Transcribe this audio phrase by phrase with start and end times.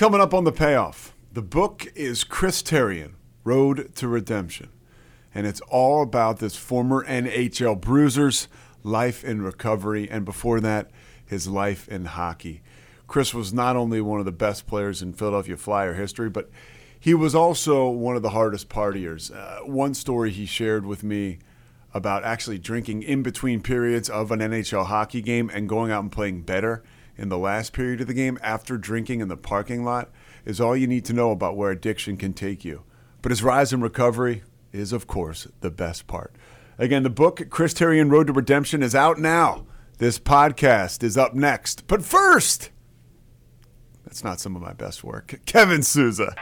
[0.00, 4.70] Coming up on the payoff, the book is Chris Therien, Road to Redemption.
[5.34, 8.48] And it's all about this former NHL bruiser's
[8.82, 10.90] life in recovery, and before that,
[11.26, 12.62] his life in hockey.
[13.08, 16.48] Chris was not only one of the best players in Philadelphia Flyer history, but
[16.98, 19.30] he was also one of the hardest partiers.
[19.30, 21.40] Uh, one story he shared with me
[21.92, 26.10] about actually drinking in between periods of an NHL hockey game and going out and
[26.10, 26.82] playing better
[27.20, 30.10] in the last period of the game after drinking in the parking lot
[30.46, 32.82] is all you need to know about where addiction can take you.
[33.20, 36.34] But his rise and recovery is, of course, the best part.
[36.78, 39.66] Again, the book, Chris Therien Road to Redemption, is out now.
[39.98, 41.86] This podcast is up next.
[41.86, 42.70] But first,
[44.02, 45.40] that's not some of my best work.
[45.44, 46.34] Kevin Souza.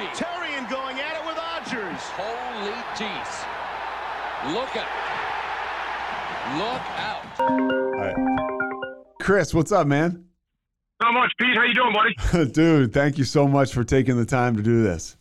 [0.00, 2.00] Oh, Therien going at it with Odgers.
[2.16, 3.46] Holy jeez.
[4.54, 4.88] Look out.
[6.56, 7.40] Look out.
[7.40, 8.16] All right.
[9.20, 10.24] Chris, what's up, man?
[11.02, 11.54] Not much, Pete.
[11.54, 12.50] How you doing, buddy?
[12.52, 15.18] Dude, thank you so much for taking the time to do this.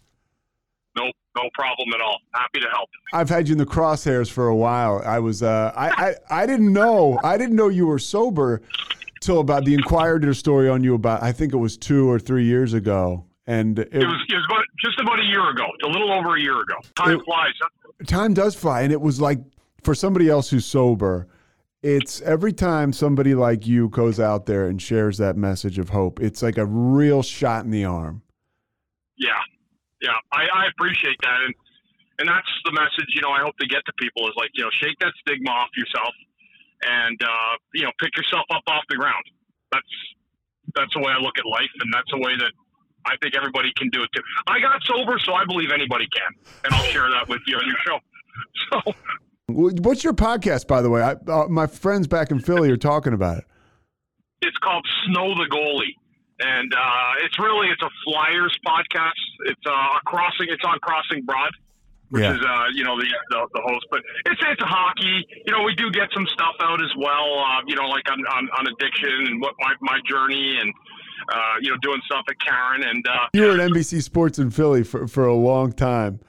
[0.97, 2.17] No, no problem at all.
[2.33, 2.89] Happy to help.
[3.11, 5.01] I've had you in the crosshairs for a while.
[5.05, 8.61] I was, uh, I, I, I didn't know, I didn't know you were sober
[9.19, 12.09] till about the Inquirer did a story on you about, I think it was two
[12.09, 15.49] or three years ago, and it, It was, it was about, just about a year
[15.49, 16.75] ago, a little over a year ago.
[16.95, 17.53] Time It- flies.
[17.61, 17.67] huh?
[18.07, 19.39] time does fly, and it was like
[19.83, 21.27] for somebody else who's sober.
[21.81, 26.19] It's every time somebody like you goes out there and shares that message of hope,
[26.21, 28.21] it's like a real shot in the arm.
[29.17, 29.31] Yeah,
[30.01, 30.11] yeah.
[30.31, 31.53] I, I appreciate that, and
[32.19, 33.07] and that's the message.
[33.15, 35.51] You know, I hope to get to people is like, you know, shake that stigma
[35.51, 36.13] off yourself,
[36.83, 39.23] and uh, you know, pick yourself up off the ground.
[39.71, 39.93] That's
[40.75, 42.51] that's the way I look at life, and that's the way that
[43.05, 44.21] I think everybody can do it too.
[44.47, 46.31] I got sober, so I believe anybody can,
[46.65, 47.99] and I'll share that with you on your show.
[48.71, 48.93] So.
[49.47, 51.01] What's your podcast, by the way?
[51.01, 53.45] I, uh, my friends back in Philly are talking about it.
[54.41, 55.95] it's called Snow the Goalie,
[56.39, 59.19] and uh, it's really it's a Flyers podcast.
[59.45, 60.47] It's uh, a crossing.
[60.49, 61.51] It's on Crossing Broad,
[62.09, 62.35] which Yeah.
[62.35, 63.85] is uh, you know the, the the host.
[63.91, 65.25] But it's it's hockey.
[65.47, 67.39] You know we do get some stuff out as well.
[67.39, 70.71] Uh, you know like on, on on addiction and what my my journey and
[71.33, 74.49] uh, you know doing stuff at Caron and uh, You were at NBC Sports in
[74.49, 76.19] Philly for, for a long time.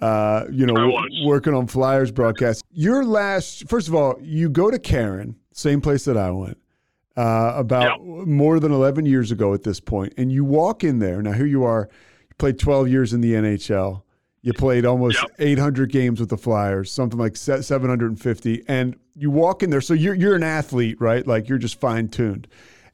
[0.00, 1.22] Uh, you know, I w- was.
[1.26, 2.62] working on Flyers broadcasts.
[2.70, 6.56] Your last, first of all, you go to Caron, same place that I went,
[7.16, 11.20] uh, about more than 11 years ago at this point, and you walk in there.
[11.20, 11.88] Now, here you are,
[12.28, 14.02] you played 12 years in the NHL.
[14.40, 15.30] You played almost Yep.
[15.40, 19.80] 800 games with the Flyers, something like 750, and you walk in there.
[19.80, 21.26] So you're you're an athlete, right?
[21.26, 22.46] Like you're just fine tuned.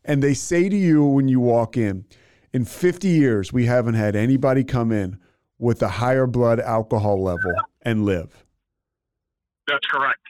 [0.04, 2.04] And they say to you when you walk in,
[2.52, 5.18] in 50 years, we haven't had anybody come in
[5.58, 8.44] with a higher blood alcohol level and live.
[9.66, 10.20] that's correct.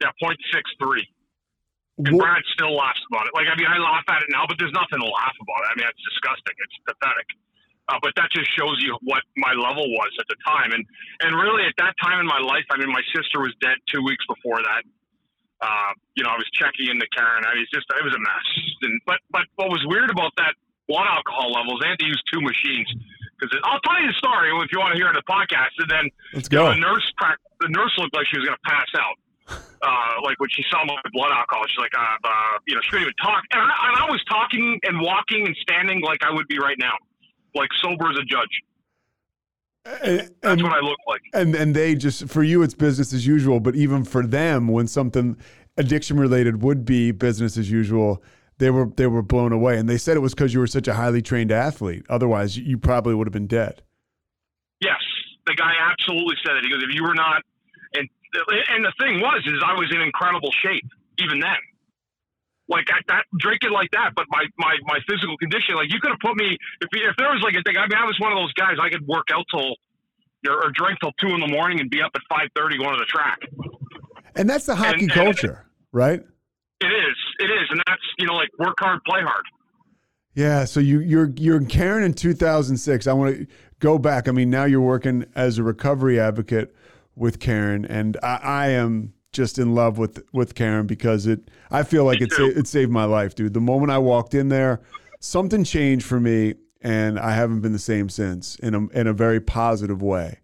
[0.00, 1.02] Yeah, point six three.
[1.98, 3.34] And What- Brad still laughs about it.
[3.34, 5.62] Like, I mean, I laugh at it now, but there's nothing to laugh about.
[5.66, 6.54] I mean, it's disgusting.
[6.62, 7.26] It's pathetic.
[7.88, 10.70] Uh, but that just shows you what my level was at the time.
[10.70, 10.84] And,
[11.26, 14.04] and really, at that time in my life, I mean, my sister was dead two
[14.04, 14.84] weeks before that.
[15.60, 17.42] Uh, you know, I was checking into Caron.
[17.44, 18.46] I mean, it's just, it was a mess.
[18.82, 20.54] And, but, but what was weird about that
[20.86, 22.88] one alcohol levels, they had to use two machines.
[23.38, 25.74] Because I'll tell you the story if you want to hear it in the podcast.
[25.78, 26.04] And then
[26.34, 26.74] Let's you know, go.
[26.74, 27.06] the nurse,
[27.60, 29.16] the nurse looked like she was going to pass out.
[29.80, 32.90] Uh, like when she saw my blood alcohol, she's like, uh, uh, you know, she
[32.90, 33.42] couldn't even talk.
[33.52, 36.76] And I, and I was talking and walking and standing like I would be right
[36.78, 36.94] now,
[37.54, 38.62] like sober as a judge.
[40.02, 41.22] And, That's and, what I look like.
[41.32, 44.86] and and they just for you it's business as usual, but even for them, when
[44.86, 45.36] something
[45.78, 48.22] addiction related would be business as usual,
[48.58, 49.78] they were they were blown away.
[49.78, 52.04] And they said it was because you were such a highly trained athlete.
[52.10, 53.82] Otherwise, you probably would have been dead.
[54.80, 55.00] Yes,
[55.46, 56.64] the guy absolutely said it.
[56.64, 57.42] He goes, if you were not,
[57.94, 58.08] and
[58.68, 60.84] and the thing was, is I was in incredible shape
[61.18, 61.56] even then.
[62.68, 66.10] Like I, that, drinking like that, but my, my, my physical condition, like you could
[66.10, 67.78] have put me if if there was like a thing.
[67.78, 68.76] I mean, I was one of those guys.
[68.78, 69.74] I could work out till
[70.46, 72.92] or, or drink till two in the morning and be up at five thirty going
[72.92, 73.38] to the track.
[74.36, 76.20] And that's the hockey and- culture, right?
[76.80, 79.44] It is, it is, and that's you know like work hard, play hard.
[80.34, 83.06] Yeah, so you you're you're in Caron in 2006.
[83.06, 83.46] I want to
[83.80, 84.28] go back.
[84.28, 86.74] I mean, now you're working as a recovery advocate
[87.16, 91.50] with Caron, and I, I am just in love with with Caron because it.
[91.70, 93.54] I feel like it it saved my life, dude.
[93.54, 94.80] The moment I walked in there,
[95.18, 99.12] something changed for me, and I haven't been the same since in a in a
[99.12, 100.38] very positive way.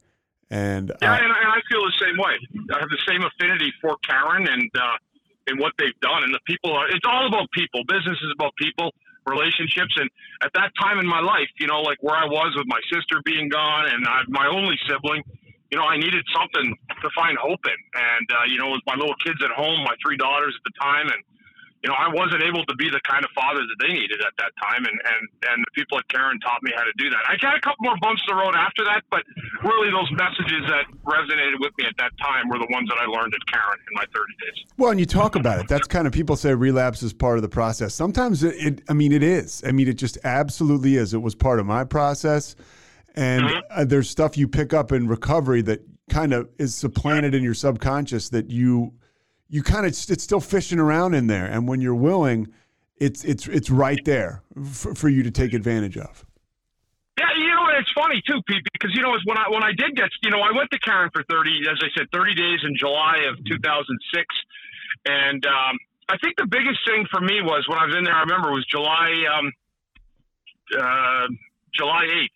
[0.51, 2.37] And yeah, I, and, and I feel the same way.
[2.75, 4.97] I have the same affinity for Caron and uh,
[5.47, 6.73] and what they've done, and the people.
[6.73, 7.85] Are, it's all about people.
[7.89, 8.93] Business is about people,
[9.27, 10.09] relationships, and
[10.43, 13.21] at that time in my life, you know, like where I was with my sister
[13.25, 15.23] being gone and I, my only sibling,
[15.71, 18.95] you know, I needed something to find hope in, and uh, you know, with my
[18.95, 21.21] little kids at home, my three daughters at the time, and
[21.85, 24.33] you know, I wasn't able to be the kind of father that they needed at
[24.41, 25.23] that time, and and
[25.53, 27.21] and the people at Caron taught me how to do that.
[27.29, 29.21] I had a couple more bumps in the road after that, but
[29.63, 33.05] really those messages that resonated with me at that time were the ones that I
[33.05, 34.65] learned at Caron in my 30 days.
[34.79, 35.69] Well, and you talk about it.
[35.69, 37.95] That's kind of people say relapse is part of the process.
[37.95, 39.63] Sometimes it, it I mean, it is.
[39.67, 41.13] I mean, it just absolutely is.
[41.13, 42.57] It was part of my process,
[43.15, 43.59] and Mm-hmm.
[43.71, 47.55] uh, there's stuff you pick up in recovery that kind of is supplanted in your
[47.55, 48.95] subconscious that you
[49.49, 52.49] you kind of it's still fishing around in there, and when you're willing,
[52.97, 54.43] it's it's it's right there
[54.73, 56.25] for, for you to take advantage of.
[57.19, 59.97] Yeah, you know, it's funny too, Pete, because you know, when I when I did
[59.97, 62.75] get, you know, I went to Caron for thirty, as I said, thirty days in
[62.77, 64.27] July of two thousand six,
[65.07, 68.15] and um, I think the biggest thing for me was when I was in there.
[68.15, 69.53] I remember it was July um,
[70.79, 71.27] uh,
[71.75, 72.35] July eighth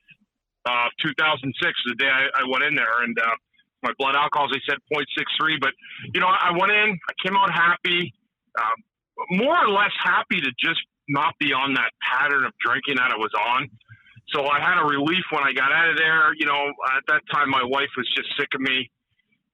[1.19, 3.35] thousand six, the day I, I went in there, and uh,
[3.83, 5.73] my blood alcohols they said 0.63, but
[6.15, 8.13] you know, I went in, I came out happy,
[8.59, 13.11] um, more or less happy to just not be on that pattern of drinking that
[13.11, 13.69] I was on.
[14.35, 16.35] So I had a relief when I got out of there.
[16.37, 18.91] You know, at that time, my wife was just sick of me.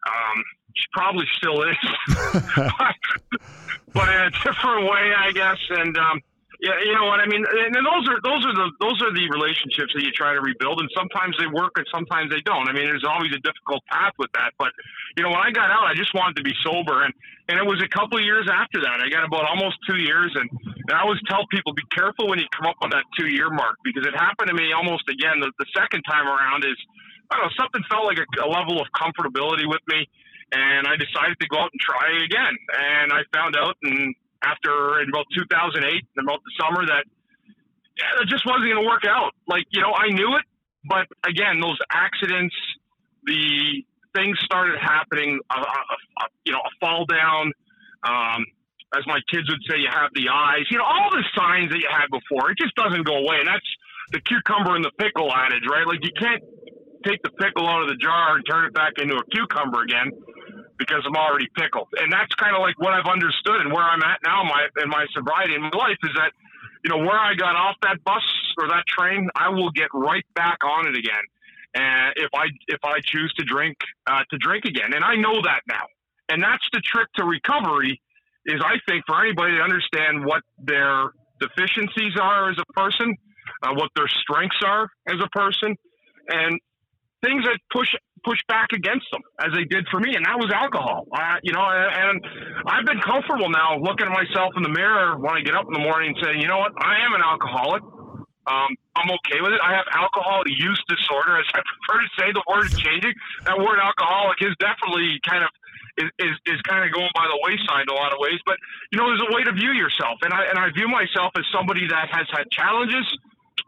[0.07, 0.45] Um,
[0.75, 1.77] she probably still is,
[3.95, 5.59] but in a different way, I guess.
[5.71, 6.21] And um,
[6.65, 7.45] yeah, you know what I mean.
[7.45, 10.81] And, those are those are the those are the relationships that you try to rebuild,
[10.81, 12.65] and sometimes they work, and sometimes they don't.
[12.65, 14.57] I mean, there's always a difficult path with that.
[14.57, 14.73] But
[15.21, 17.13] you know, when I got out, I just wanted to be sober, and
[17.53, 19.05] and it was a couple of years after that.
[19.05, 22.41] I got about almost two years, and, and I always tell people, be careful when
[22.41, 25.45] you come up on that two year mark because it happened to me almost again
[25.45, 26.65] the, the second time around.
[26.65, 26.81] Is
[27.29, 30.09] I don't know something felt like a, a level of comfortability with me,
[30.57, 32.57] and I decided to go out and try again.
[32.73, 35.81] And I found out, and after in about 2008,
[36.21, 37.05] about the summer, that
[37.97, 39.33] yeah, it just wasn't going to work out.
[39.49, 40.45] Like you know, I knew it,
[40.85, 42.55] but again, those accidents,
[43.25, 45.41] the things started happening.
[46.45, 47.53] You know, a fall down.
[48.05, 48.45] Um,
[48.95, 50.71] as my kids would say, you have the eyes.
[50.71, 52.51] You know, all the signs that you had before.
[52.51, 53.71] It just doesn't go away, and that's
[54.13, 55.87] the cucumber and the pickle adage, right?
[55.87, 56.43] Like you can't
[57.05, 60.13] take the pickle out of the jar and turn it back into a cucumber again
[60.79, 61.89] because I'm already pickled.
[61.99, 64.69] And that's kind of like what I've understood and where I'm at now in my
[64.83, 66.33] in my sobriety in my life is that
[66.85, 68.23] you know where I got off that bus
[68.59, 71.25] or that train, I will get right back on it again.
[71.75, 73.77] And if I if I choose to drink
[74.07, 75.87] uh, to drink again, and I know that now,
[76.29, 78.01] and that's the trick to recovery.
[78.47, 81.11] Is I think for anybody to understand what their
[81.41, 83.17] deficiencies are as a person,
[83.63, 85.75] uh, what their strengths are as a person,
[86.29, 86.61] and
[87.25, 87.89] things that push
[88.25, 91.07] push back against them, as they did for me, and that was alcohol.
[91.13, 92.21] Uh, you know, and
[92.67, 95.73] I've been comfortable now looking at myself in the mirror when I get up in
[95.73, 97.83] the morning and saying, you know what, I am an alcoholic.
[98.45, 99.61] Um, I'm okay with it.
[99.65, 102.27] I have alcohol use disorder, as I prefer to say.
[102.33, 103.15] The word is changing.
[103.49, 105.51] That word alcoholic is definitely kind of
[105.97, 108.39] is, is, is kind of going by the wayside in a lot of ways.
[108.45, 108.59] But
[108.93, 111.45] you know, there's a way to view yourself, and I and I view myself as
[111.55, 113.07] somebody that has had challenges,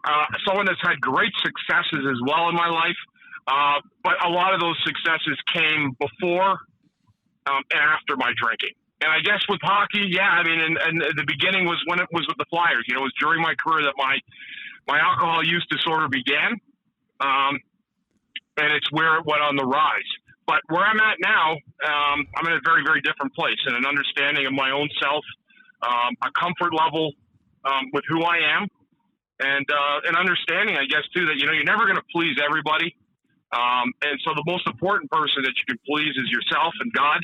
[0.05, 2.99] uh, someone that's had great successes as well in my life.
[3.47, 6.59] Uh, but a lot of those successes came before
[7.47, 8.75] um, and after my drinking.
[9.01, 12.09] And I guess with hockey, yeah, I mean, and, and the beginning was when it
[12.13, 12.85] was with the Flyers.
[12.89, 14.19] You know, it was during my career that my
[14.89, 16.55] my alcohol use disorder began,
[17.21, 17.59] um,
[18.57, 20.11] and it's where it went on the rise.
[20.47, 23.85] But where I'm at now, um, I'm in a very, very different place and an
[23.85, 25.25] understanding of my own self,
[25.83, 27.13] um, a comfort level
[27.67, 28.69] um, with who I am,
[29.41, 32.39] and uh, an understanding, I guess, too, that you know you're never going to please
[32.39, 32.97] everybody.
[33.53, 37.21] Um, and so the most important person that you can please is yourself and God,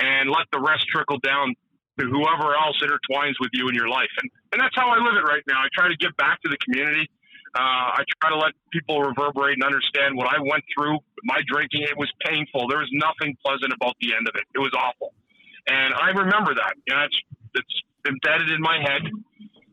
[0.00, 1.54] and let the rest trickle down
[1.98, 4.08] to whoever else intertwines with you in your life.
[4.22, 5.60] And, and that's how I live it right now.
[5.60, 7.08] I try to give back to the community.
[7.54, 10.96] Uh, I try to let people reverberate and understand what I went through.
[11.24, 12.68] My drinking, it was painful.
[12.68, 14.46] There was nothing pleasant about the end of it.
[14.54, 15.12] It was awful.
[15.66, 16.72] And I remember that.
[16.86, 17.18] You it's,
[17.54, 17.74] it's
[18.08, 19.02] embedded in my head.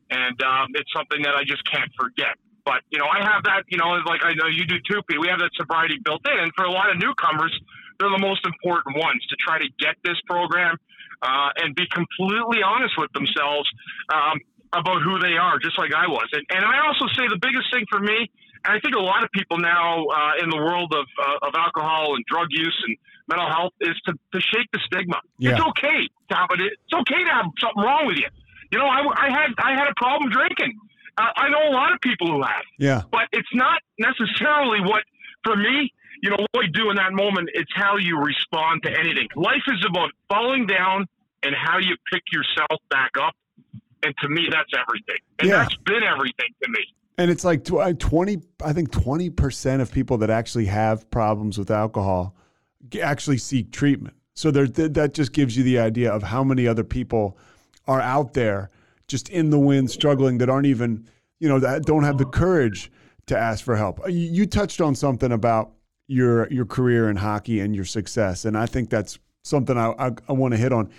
[0.09, 2.35] And um, it's something that I just can't forget.
[2.67, 5.19] But, you know, I have that, you know, like I know you do too, Pete.
[5.23, 6.37] We have that sobriety built in.
[6.43, 7.55] And for a lot of newcomers,
[7.95, 10.75] they're the most important ones to try to get this program
[11.23, 13.67] uh, and be completely honest with themselves.
[14.11, 14.43] Um,
[14.73, 16.27] about who they are, just like I was.
[16.35, 18.29] And, and I also say the biggest thing for me,
[18.65, 21.55] and I think a lot of people now uh, in the world of, uh, of
[21.55, 22.97] alcohol and drug use and
[23.31, 25.23] mental health is to, to shake the stigma.
[25.39, 25.55] Yeah.
[25.55, 26.59] It's okay to have it.
[26.59, 28.27] It's okay to have something wrong with you.
[28.71, 30.75] You know, I, I had I had a problem drinking.
[31.17, 33.01] Uh, I know a lot of people who have, Yeah.
[33.11, 35.03] but it's not necessarily what
[35.43, 35.91] for me.
[36.21, 37.49] You know what you do in that moment.
[37.53, 39.27] It's how you respond to anything.
[39.35, 41.05] Life is about falling down
[41.43, 43.35] and how you pick yourself back up.
[44.03, 45.21] And to me, that's everything.
[45.39, 45.57] And Yeah.
[45.57, 46.79] that's been everything to me.
[47.19, 51.69] And it's like uh, 20, I think 20% of people that actually have problems with
[51.71, 52.35] alcohol
[53.01, 54.15] actually seek treatment.
[54.35, 57.37] So there, th- that just gives you the idea of how many other people
[57.87, 58.69] are out there
[59.07, 61.07] just in the wind struggling that aren't even,
[61.39, 62.91] you know, that don't have the courage
[63.27, 63.99] to ask for help.
[64.01, 65.71] Uh, You, touched on something about
[66.07, 70.11] your your career in hockey and your success, and I think that's something I, I,
[70.29, 70.89] I want to hit on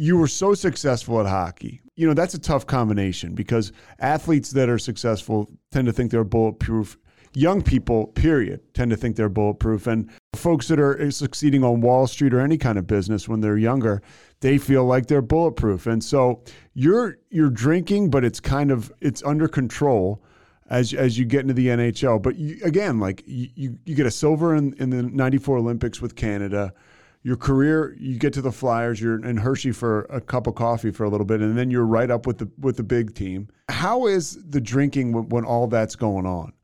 [0.00, 1.80] you were so successful at hockey.
[1.96, 6.24] You know, that's a tough combination because athletes that are successful tend to think they're
[6.24, 6.96] bulletproof.
[7.34, 9.86] Young people, period, tend to think they're bulletproof.
[9.86, 13.40] And folks that are eh, succeeding on Wall Street or any kind of business when
[13.40, 14.02] they're younger,
[14.40, 15.86] they feel like they're bulletproof.
[15.86, 16.42] And so
[16.74, 20.22] you're you're drinking, but it's kind of it's under control
[20.68, 22.22] as as you get into the NHL.
[22.22, 26.00] But you, again, like you, you you get a silver in, in the '94 Olympics
[26.00, 26.72] with Canada.
[27.22, 28.98] Your career, you get to the Flyers.
[28.98, 31.84] You're in Hershey for a cup of coffee for a little bit, and then you're
[31.84, 33.48] right up with the with the big team.
[33.68, 36.54] How is the drinking when, when all that's going on?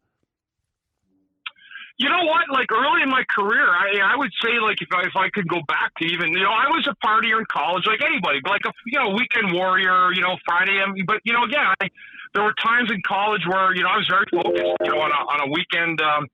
[1.99, 2.45] You know what?
[2.53, 5.49] Like early in my career, I I would say like if I if I could
[5.49, 8.61] go back to even you know I was a partier in college like anybody, like
[8.67, 10.79] a you know weekend warrior, you know Friday.
[10.85, 11.89] um, But you know again, I
[12.35, 15.11] there were times in college where you know I was very focused, you know on
[15.11, 16.29] a on a weekend um,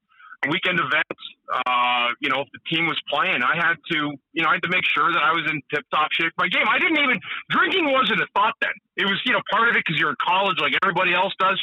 [0.50, 1.06] weekend event.
[1.46, 4.62] Uh, you know if the team was playing, I had to you know I had
[4.66, 6.66] to make sure that I was in tip top shape my game.
[6.66, 8.74] I didn't even drinking wasn't a thought then.
[8.96, 11.62] It was you know part of it because you're in college like everybody else does.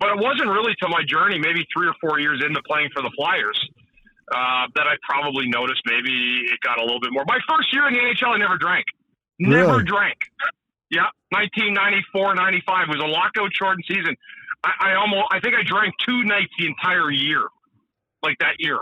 [0.00, 3.02] But it wasn't really till my journey, maybe three or four years into playing for
[3.02, 3.60] the Flyers,
[4.32, 7.24] uh, that I probably noticed maybe it got a little bit more.
[7.28, 8.86] My first year in the NHL, I never drank.
[9.38, 9.84] Never Really?
[9.84, 10.16] drank.
[10.90, 14.16] Yeah, 1994, 95 was a lockout shortened season.
[14.64, 17.44] I, I almost, I think I drank two nights the entire year,
[18.22, 18.80] like that year.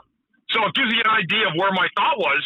[0.50, 2.42] So it gives you an idea of where my thought was,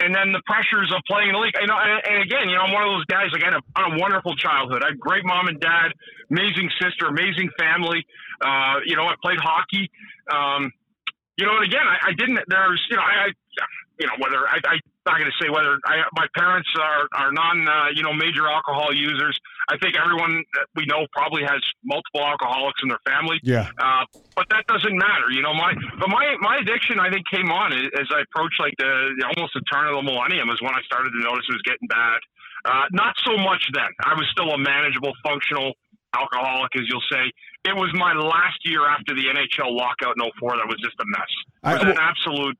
[0.00, 1.54] and then the pressures of playing in the league.
[1.60, 3.30] You know, and, and again, you know, I'm one of those guys.
[3.32, 4.82] Like I had a, a wonderful childhood.
[4.82, 5.92] I had great mom and dad,
[6.30, 8.06] amazing sister, amazing family.
[8.40, 9.90] Uh, you know, I played hockey.
[10.30, 10.72] Um,
[11.36, 12.38] you know, and again, I, I didn't.
[12.48, 13.66] There's, you know, I, I
[13.98, 17.32] you know, whether I, I not going to say whether I, my parents are are
[17.32, 19.38] non, uh, you know, major alcohol users.
[19.68, 23.38] I think everyone that we know probably has multiple alcoholics in their family.
[23.42, 24.04] Yeah, Uh,
[24.36, 25.54] but that doesn't matter, you know.
[25.54, 28.92] My but my my addiction, I think, came on as I approached like the
[29.34, 31.88] almost the turn of the millennium is when I started to notice it was getting
[31.88, 32.18] bad.
[32.64, 33.90] Uh, not so much then.
[34.06, 35.74] I was still a manageable, functional
[36.14, 37.26] alcoholic, as you'll say.
[37.64, 41.06] It was my last year after the NHL lockout in 04 that was just a
[41.06, 41.32] mess.
[41.64, 42.56] It I- was an absolute.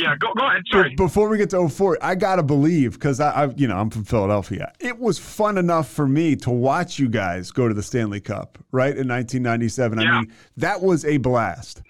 [0.00, 0.62] Yeah, go go ahead.
[0.70, 0.94] Sorry.
[0.94, 4.04] Before we get to 04, I gotta believe because I, I, you know, I'm from
[4.04, 4.72] Philadelphia.
[4.80, 8.58] It was fun enough for me to watch you guys go to the Stanley Cup,
[8.72, 9.98] right in 1997.
[9.98, 11.82] I mean, that was a blast.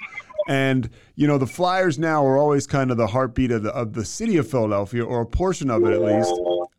[0.49, 3.93] And you know, the Flyers now are always kind of the heartbeat of the of
[3.93, 6.33] the city of Philadelphia, or a portion of it at least.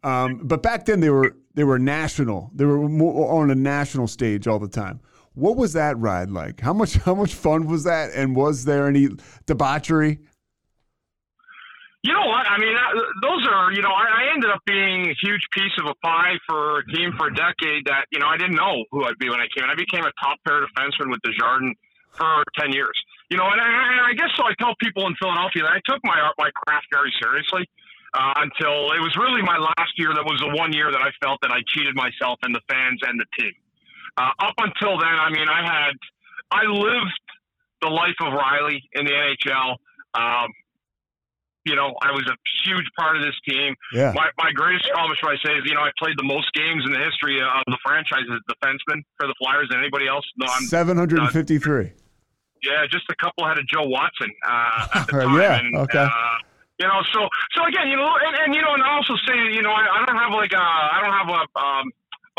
[0.03, 2.51] Um, but back then, they were they were national.
[2.53, 4.99] They were more on a national stage all the time.
[5.33, 6.59] What was that ride like?
[6.59, 8.11] How much how much fun was that?
[8.13, 9.09] And was there any
[9.45, 10.19] debauchery?
[12.03, 12.49] You know what?
[12.49, 12.73] I mean,
[13.21, 16.79] those are, you know, I, ended up being a huge piece of a pie for
[16.79, 19.39] a team for a decade that, you know, I didn't know who I'd be when
[19.39, 19.69] I came in.
[19.69, 21.77] I became a top pair defenseman with Desjardins
[22.17, 22.97] for 10 years.
[23.29, 25.81] You know, and I, and I guess so I tell people in Philadelphia that I
[25.85, 27.69] took my art, my craft very seriously
[28.13, 31.11] uh, until it was really my last year that was the one year that I
[31.23, 33.53] felt that I cheated myself and the fans and the team.
[34.17, 35.95] Uh, up until then, I mean, I had,
[36.51, 37.21] I lived
[37.81, 39.77] the life of Riley in the NHL.
[40.13, 40.49] Um,
[41.65, 43.75] you know, I was a huge part of this team.
[43.93, 44.13] Yeah.
[44.15, 46.91] My, my greatest accomplishment, I say, is you know I played the most games in
[46.91, 50.25] the history of the franchise as a defenseman for the Flyers than anybody else.
[50.37, 51.91] No, I'm, 753.
[52.63, 55.37] yeah, just a couple ahead of Joe Watson uh, at the time.
[55.37, 55.99] Yeah, and, okay.
[55.99, 56.09] Uh,
[56.79, 59.37] you know, so so again, you know, and, and you know, and I also say,
[59.53, 61.85] you know, I, I don't have like a, I don't have a um,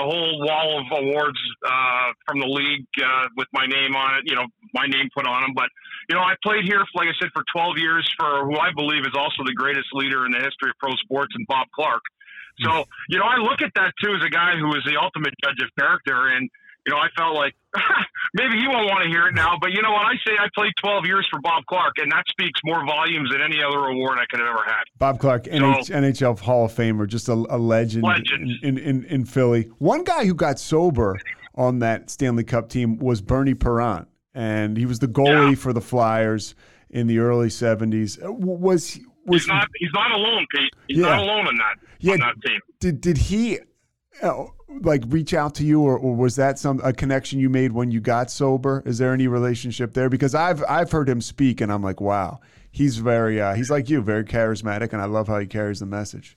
[0.00, 4.24] a whole wall of awards uh, from the league uh, with my name on it.
[4.26, 5.68] You know, my name put on them, but
[6.12, 9.08] you know, I played here, like I said, for 12 years for who I believe
[9.08, 12.04] is also the greatest leader in the history of pro sports, and Bob Clarke.
[12.60, 15.32] So, you know, I look at that too as a guy who is the ultimate
[15.42, 16.28] judge of character.
[16.28, 16.50] And,
[16.84, 17.56] you know, I felt like
[18.34, 20.04] maybe he won't want to hear it now, but you know what?
[20.04, 23.40] I say I played 12 years for Bob Clarke, and that speaks more volumes than
[23.40, 24.84] any other award I could have ever had.
[24.98, 28.50] Bob Clarke, NH- NHL Hall of Famer, just a, a legend, Legend.
[28.60, 29.70] In, in, in, in Philly.
[29.78, 31.16] One guy who got sober
[31.54, 35.54] on that Stanley Cup team was Bernie Parent, and he was the goalie Yeah.
[35.56, 36.54] for the Flyers
[36.90, 38.18] in the early '70s.
[38.24, 40.72] Uh, Was was He's not he's not alone, Pete.
[40.88, 41.04] He's Yeah.
[41.10, 42.12] not alone in that Yeah.
[42.14, 42.60] on that team.
[42.80, 43.58] did did he
[44.22, 44.44] uh,
[44.82, 47.90] like reach out to you, or, or was that some a connection you made when
[47.90, 48.82] you got sober?
[48.86, 50.08] Is there any relationship there?
[50.08, 53.88] Because I've I've heard him speak, and I'm like, wow, he's very uh, he's like
[53.90, 56.36] you, very charismatic, and I love how he carries the message.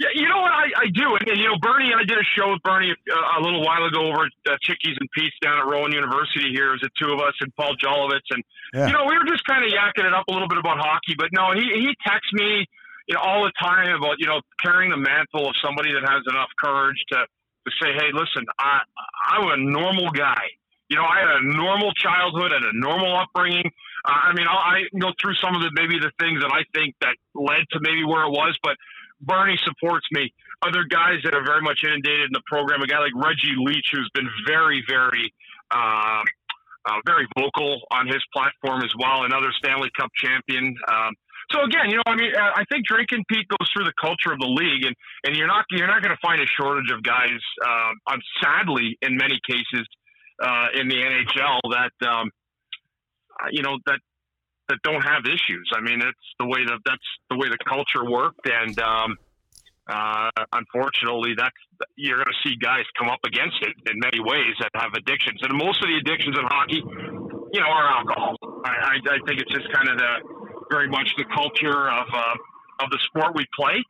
[0.00, 1.92] Yeah, you know what I, I do, and, and you know Bernie.
[1.92, 4.96] I did a show with Bernie uh, a little while ago over at uh, Chickies
[4.98, 6.48] and Pete's down at Rowan University.
[6.56, 8.42] Here, it was the two of us and Paul Jolovitz, and
[8.72, 8.86] Yeah.
[8.88, 11.12] you know we were just kind of yakking it up a little bit about hockey.
[11.20, 12.64] But no, he he texts me,
[13.12, 16.24] you know, all the time about you know carrying the mantle of somebody that has
[16.32, 18.80] enough courage to to say, hey, listen, I
[19.28, 20.48] I'm a normal guy.
[20.88, 23.68] You know, I had a normal childhood, had a normal upbringing.
[24.08, 26.64] Uh, I mean, I'll, I go through some of the maybe the things that I
[26.72, 28.76] think that led to maybe where it was, but
[29.20, 30.32] Bernie supports me.
[30.62, 33.88] Other guys that are very much inundated in the program, a guy like Reggie Leach,
[33.92, 35.32] who's been very, very,
[35.70, 36.24] um,
[36.84, 40.74] uh, very vocal on his platform as well, another Stanley Cup champion.
[40.88, 41.14] Um,
[41.52, 44.32] so again, you know, I mean, uh, I think drinking Pete goes through the culture
[44.32, 47.02] of the league, and, and you're not you're not going to find a shortage of
[47.02, 47.40] guys.
[47.66, 49.86] Um, um, sadly, in many cases,
[50.40, 52.30] uh, in the NHL, that um,
[53.42, 53.98] uh, you know that
[54.70, 55.66] that don't have issues.
[55.74, 59.18] I mean, it's the way that that's the way the culture worked, and um,
[59.90, 61.58] uh, unfortunately, that's
[61.96, 65.42] you're going to see guys come up against it in many ways that have addictions,
[65.42, 66.82] and most of the addictions in hockey,
[67.52, 68.38] you know, are alcohol.
[68.64, 70.12] I, I, I think it's just kind of the
[70.70, 73.82] very much the culture of uh, of the sport we play.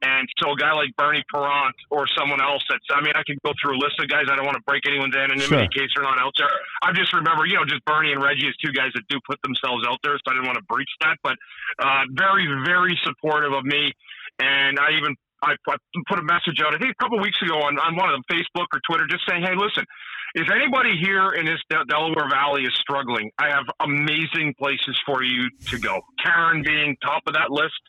[0.00, 3.42] And so a guy like Bernie Parent or someone else that's, I mean, I could
[3.42, 4.30] go through a list of guys.
[4.30, 5.58] I don't want to break anyone's anonymity Sure.
[5.66, 6.50] in case they're not out there.
[6.86, 9.42] I just remember, you know, just Bernie and Reggie as two guys that do put
[9.42, 10.14] themselves out there.
[10.22, 11.34] So I didn't want to breach that, but
[11.82, 13.90] uh, very, very supportive of me.
[14.38, 17.58] And I even, I put put a message out, I think a couple weeks ago
[17.58, 19.82] on, on one of them, Facebook or Twitter, just saying, hey, listen,
[20.34, 25.22] if anybody here in this Del- Delaware Valley is struggling, I have amazing places for
[25.24, 26.02] you to go.
[26.22, 27.82] Caron being top of that list.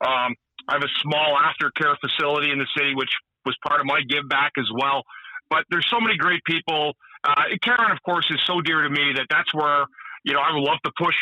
[0.00, 0.34] Um,
[0.68, 3.10] I have a small aftercare facility in the city, which
[3.44, 5.02] was part of my give back as well.
[5.48, 6.94] But there's so many great people.
[7.24, 9.84] Uh, Caron, of course, is so dear to me that that's where
[10.24, 11.16] you know I would love to push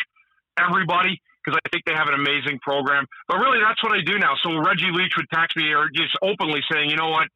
[0.59, 3.05] everybody because I think they have an amazing program.
[3.27, 4.35] But really, that's what I do now.
[4.43, 7.27] So Reggie Leach would text me or just openly saying, you know what,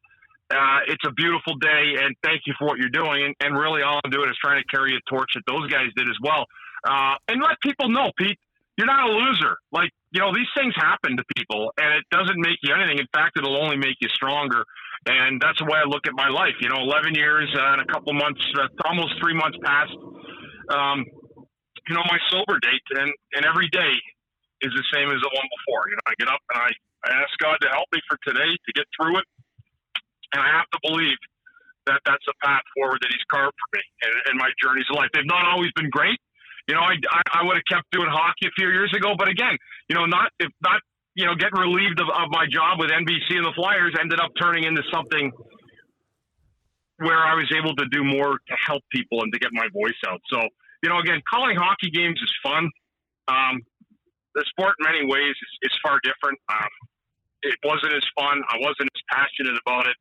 [0.50, 3.24] uh, it's a beautiful day and thank you for what you're doing.
[3.24, 5.88] And, and really, all I'm doing is trying to carry a torch that those guys
[5.96, 6.46] did as well.
[6.84, 8.38] Uh, and let people know, Pete,
[8.76, 9.56] you're not a loser.
[9.72, 13.02] Like, you know, these things happen to people and it doesn't make you anything.
[13.02, 14.62] In fact, it'll only make you stronger.
[15.10, 16.54] And that's the way I look at my life.
[16.62, 19.90] You know, 11 years uh, and a couple months, uh, almost three months past,
[20.70, 21.02] um,
[21.90, 22.86] you know, my sober date.
[22.94, 23.98] And, and every day
[24.62, 25.82] is the same as the one before.
[25.90, 26.70] You know, I get up and I,
[27.04, 29.26] I ask God to help me for today to get through it.
[30.30, 31.18] And I have to believe
[31.90, 34.94] that that's a path forward that He's carved for me in, in my journeys in
[34.94, 35.10] life.
[35.10, 36.22] They've not always been great.
[36.68, 39.28] You know, I, I, I would have kept doing hockey a few years ago, but
[39.28, 39.56] again,
[39.88, 40.80] you know, not if not,
[41.14, 44.32] you know, getting relieved of, of my job with NBC and the Flyers ended up
[44.40, 45.30] turning into something
[46.98, 49.98] where I was able to do more to help people and to get my voice
[50.08, 50.20] out.
[50.30, 50.40] So,
[50.82, 52.70] you know, again, calling hockey games is fun.
[53.28, 53.60] Um,
[54.34, 56.38] the sport, in many ways, is, is far different.
[56.50, 56.72] Um,
[57.42, 58.42] it wasn't as fun.
[58.48, 59.96] I wasn't as passionate about it.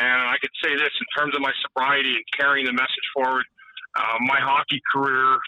[0.00, 3.44] And I could say this in terms of my sobriety and carrying the message forward.
[3.96, 5.38] Uh, my hockey career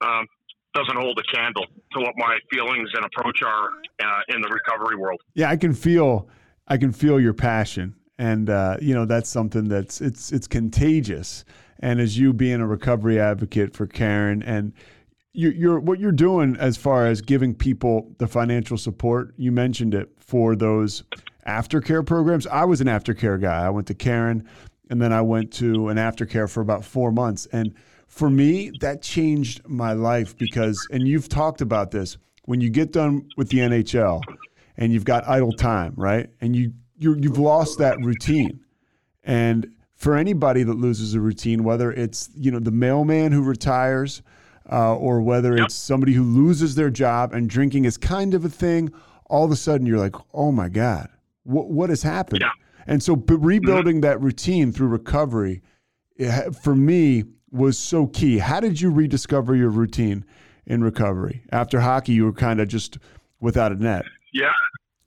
[0.00, 0.26] um,
[0.74, 3.68] doesn't hold a candle to what my feelings and approach are
[4.02, 5.20] uh, in the recovery world.
[5.34, 6.28] Yeah, I can feel
[6.68, 11.44] I can feel your passion, and uh, you know that's something that's it's it's contagious.
[11.80, 14.72] And as you being a recovery advocate for Caron, and
[15.32, 19.94] you, you're what you're doing as far as giving people the financial support, you mentioned
[19.94, 21.04] it for those
[21.46, 22.46] aftercare programs.
[22.46, 23.64] I was an aftercare guy.
[23.64, 24.46] I went to Caron,
[24.90, 27.74] and then I went to an aftercare for about four months, and
[28.08, 32.16] for me, that changed my life because, and you've talked about this,
[32.46, 34.22] when you get done with the NHL
[34.76, 36.28] and you've got idle time, right?
[36.40, 38.60] And you, you you've lost that routine.
[39.22, 44.22] And for anybody that loses a routine, whether it's, you know, the mailman who retires
[44.72, 48.48] uh, or whether it's somebody who loses their job and drinking is kind of a
[48.48, 48.90] thing,
[49.26, 51.08] all of a sudden you're like, oh my God,
[51.42, 52.40] what, what has happened?
[52.40, 52.50] Yeah.
[52.86, 55.60] And so b- rebuilding that routine through recovery,
[56.16, 58.38] it, ha- for me, was so key.
[58.38, 60.24] How did you rediscover your routine
[60.66, 61.42] in recovery?
[61.50, 62.98] After hockey, you were kind of just
[63.40, 64.04] without a net.
[64.32, 64.52] Yeah.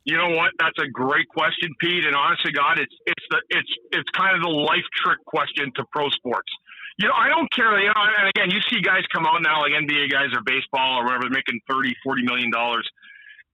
[0.03, 0.51] You know what?
[0.57, 2.05] That's a great question, Pete.
[2.05, 5.85] And honestly, God, it's it's the it's it's kind of the life trick question to
[5.91, 6.49] pro sports.
[6.97, 7.79] You know, I don't care.
[7.79, 10.99] You know, and again, you see guys come out now, like NBA guys or baseball
[10.99, 12.89] or whatever, making 30, 40 million dollars.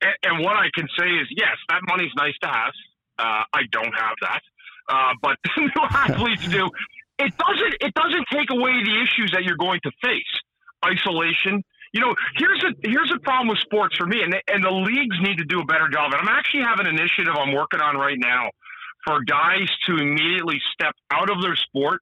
[0.02, 2.73] And, and what I can say is, yes, that money's nice to have.
[3.19, 4.41] Uh, I don't have that,
[4.89, 5.38] uh, but
[5.91, 6.69] athletes do.
[7.19, 10.34] It doesn't it doesn't take away the issues that you're going to face.
[10.86, 11.63] Isolation.
[11.93, 15.17] You know, here's a here's a problem with sports for me, and and the leagues
[15.21, 16.13] need to do a better job.
[16.13, 18.49] And I'm actually having an initiative I'm working on right now
[19.06, 22.01] for guys to immediately step out of their sport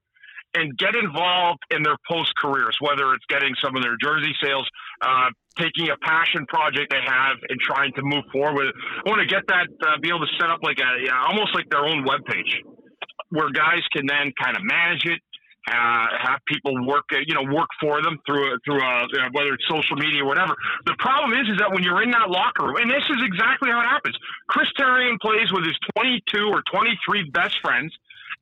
[0.54, 4.66] and get involved in their post careers, whether it's getting some of their jersey sales,
[5.02, 8.66] uh, taking a passion project they have and trying to move forward.
[8.72, 11.54] I want to get that, uh, be able to set up like a, yeah, almost
[11.54, 12.62] like their own web page
[13.30, 15.20] where guys can then kind of manage it,
[15.68, 19.96] uh, have people work, you know, work for them through through uh, whether it's social
[19.96, 20.54] media or whatever.
[20.86, 23.70] The problem is, is that when you're in that locker room, and this is exactly
[23.70, 24.16] how it happens.
[24.48, 27.92] Chris Therien plays with his 22 or 23 best friends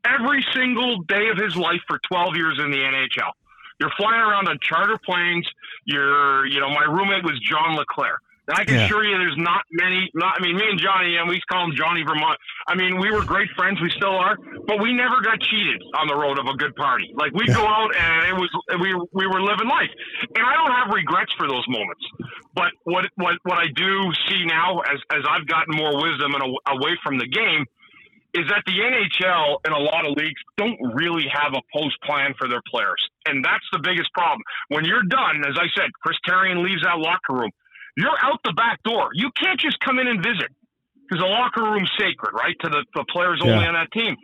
[0.05, 3.33] every single day of his life for 12 years in the NHL.
[3.81, 5.49] You're flying around on charter planes.
[5.85, 8.19] You're, you know, my roommate was John LeClair.
[8.47, 8.85] And I can Yeah.
[8.85, 11.73] assure you there's not many, not, I mean, me and Johnny, and we call him
[11.75, 12.39] Johnny Vermont.
[12.69, 13.81] I mean, we were great friends.
[13.81, 17.09] We still are, but we never got cheated on the road of a good party.
[17.15, 19.89] Like we would go out and it was, we, we were living life.
[20.37, 22.05] And I don't have regrets for those moments.
[22.55, 26.43] But what, what, what I do see now as, as I've gotten more wisdom and
[26.45, 27.65] a, away from the game
[28.35, 32.35] is that the NHL and a lot of leagues don't really have a post plan
[32.37, 32.99] for their players.
[33.27, 34.43] And that's the biggest problem.
[34.69, 37.51] When you're done, as I said, Chris Therien leaves that locker room.
[37.97, 39.11] You're out the back door.
[39.15, 40.49] You can't just come in and visit
[41.09, 42.57] because the locker room's sacred, right?
[42.61, 43.69] To the, the players only Yeah.
[43.69, 44.17] on that team.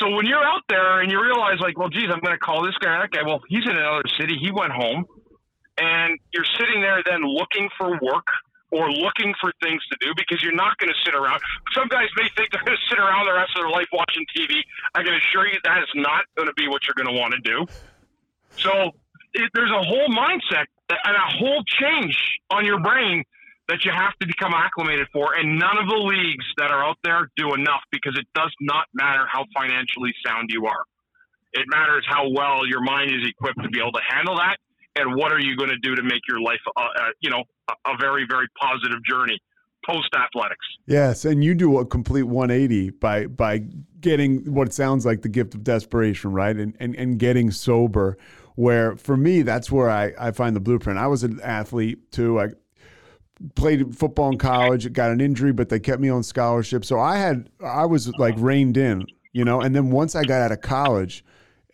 [0.00, 2.64] So when you're out there and you realize, like, well, geez, I'm going to call
[2.64, 3.22] this guy, that guy.
[3.22, 4.36] Well, he's in another city.
[4.40, 5.04] He went home.
[5.78, 8.26] And you're sitting there then looking for work
[8.72, 11.40] or looking for things to do because you're not going to sit around.
[11.74, 14.24] Some guys may think they're going to sit around the rest of their life watching
[14.34, 14.56] TV.
[14.94, 17.34] I can assure you that is not going to be what you're going to want
[17.34, 17.66] to do.
[18.56, 18.90] So
[19.36, 22.16] it, there's a whole mindset and a whole change
[22.50, 23.24] on your brain
[23.68, 25.34] that you have to become acclimated for.
[25.34, 28.86] And none of the leagues that are out there do enough because it does not
[28.94, 30.84] matter how financially sound you are.
[31.52, 34.58] It matters how well your mind is equipped to be able to handle that.
[34.94, 37.44] And what are you going to do to make your life, uh, uh, you know,
[37.68, 39.38] a, a very, very positive journey
[39.86, 40.64] post athletics?
[40.86, 43.58] Yes, and you do a complete 180 by by
[44.00, 46.56] getting what sounds like the gift of desperation, right?
[46.56, 48.16] And and, and getting sober.
[48.56, 50.98] Where for me, that's where I, I find the blueprint.
[50.98, 52.40] I was an athlete too.
[52.40, 52.48] I
[53.54, 56.84] played football in college, got an injury, but they kept me on scholarship.
[56.84, 59.60] So I had I was like reined in, you know.
[59.60, 61.24] And then once I got out of college,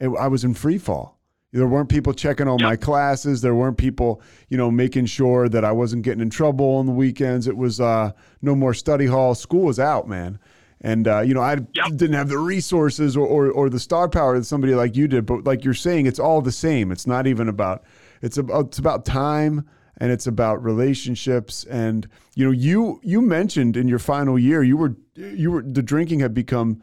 [0.01, 1.18] it, I was in free fall.
[1.53, 3.42] There weren't people checking on my classes.
[3.42, 6.92] There weren't people, you know, making sure that I wasn't getting in trouble on the
[6.92, 7.47] weekends.
[7.47, 9.35] It was uh, no more study hall.
[9.35, 10.38] School was out, man.
[10.85, 11.97] And uh, you know, I Yep.
[11.97, 15.25] didn't have the resources or, or or the star power that somebody like you did.
[15.27, 16.90] But like you're saying, it's all the same.
[16.90, 17.85] It's not even about.
[18.21, 19.64] It's about it's about time
[19.99, 21.64] and it's about relationships.
[21.64, 25.83] And you know, you you mentioned in your final year, you were you were the
[25.83, 26.83] drinking had become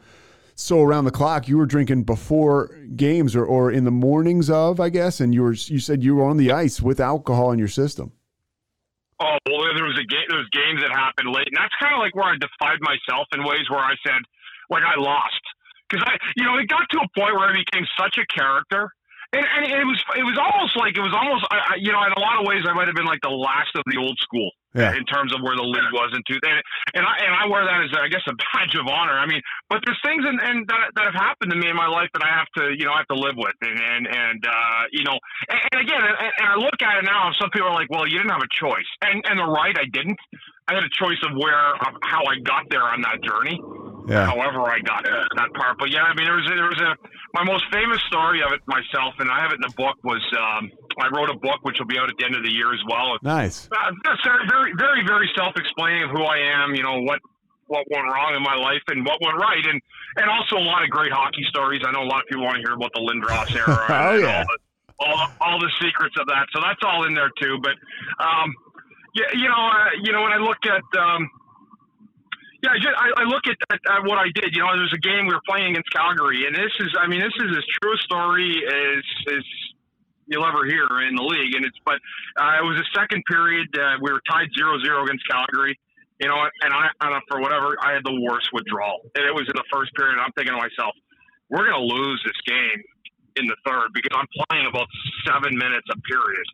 [0.54, 4.78] so around the clock you were drinking before games or, or in the mornings of
[4.78, 7.58] i guess and you were you said you were on the ice with alcohol in
[7.58, 8.12] your system
[9.20, 10.24] Oh well, there was a game.
[10.28, 13.28] There was games that happened late, and that's kind of like where I defied myself
[13.36, 14.24] in ways where I said,
[14.72, 15.44] like I lost,
[15.88, 18.88] because I, you know, it got to a point where I became such a character,
[19.36, 22.00] and, and it was it was almost like it was almost, I, I, you know,
[22.00, 24.16] in a lot of ways, I might have been like the last of the old
[24.24, 24.94] school Yeah.
[24.94, 26.62] in terms of where the league was in two, and,
[26.94, 29.18] and I and I wear that as I guess a badge of honor.
[29.18, 31.90] I mean, but there's things and and that, that have happened to me in my
[31.90, 34.40] life that I have to, you know, I have to live with, and and and
[34.46, 35.18] uh, you know,
[35.50, 38.06] and, and again, and, and I look at it now, some people are like, well,
[38.06, 40.18] you didn't have a choice, and and they're right, I didn't.
[40.70, 43.58] I had a choice of where, of how I got there on that journey.
[44.06, 44.26] Yeah.
[44.26, 46.94] However, I got to that part, but yeah, I mean, there was there was a
[47.34, 49.98] my most famous story of it myself, and I have it in the book.
[50.04, 52.50] Was um, I wrote a book which will be out at the end of the
[52.50, 53.18] year as well.
[53.22, 56.74] nice Uh, that's very, very, very, self-explaining of who I am.
[56.74, 57.20] You know what
[57.66, 59.80] what went wrong in my life and what went right, and
[60.16, 61.82] and also a lot of great hockey stories.
[61.86, 63.86] I know a lot of people want to hear about the Lindros era.
[63.90, 64.38] Oh, and yeah.
[64.38, 64.58] all, the,
[65.00, 66.46] all, all the secrets of that.
[66.52, 67.58] So that's all in there too.
[67.62, 67.78] But
[68.18, 68.52] um,
[69.14, 71.30] yeah, you know, uh, you know, when I look at um,
[72.62, 74.52] yeah, I, just, I, I look at, at, at what I did.
[74.52, 77.08] You know, there was a game we were playing against Calgary, and this is, I
[77.08, 79.44] mean, this is as true a story as as
[80.30, 81.54] you'll ever hear in the league.
[81.58, 81.98] And it's, but
[82.38, 83.68] uh, it was a second period.
[83.74, 85.78] Uh, we were tied 0-0 against Calgary.
[86.22, 89.02] You know, and I, I for whatever, I had the worst withdrawal.
[89.16, 90.16] And it was in the first period.
[90.22, 90.94] I'm thinking to myself,
[91.50, 92.80] we're going to lose this game
[93.36, 94.86] in the third because I'm playing about
[95.26, 96.46] seven minutes a period.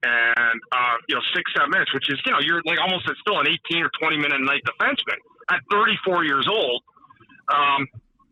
[0.00, 3.20] And, uh, you know, six, seven minutes, which is, you know, you're like almost it's
[3.20, 5.18] still an 18 or 20 minute night defenseman
[5.50, 6.80] at 34 years old.
[7.48, 7.88] Um,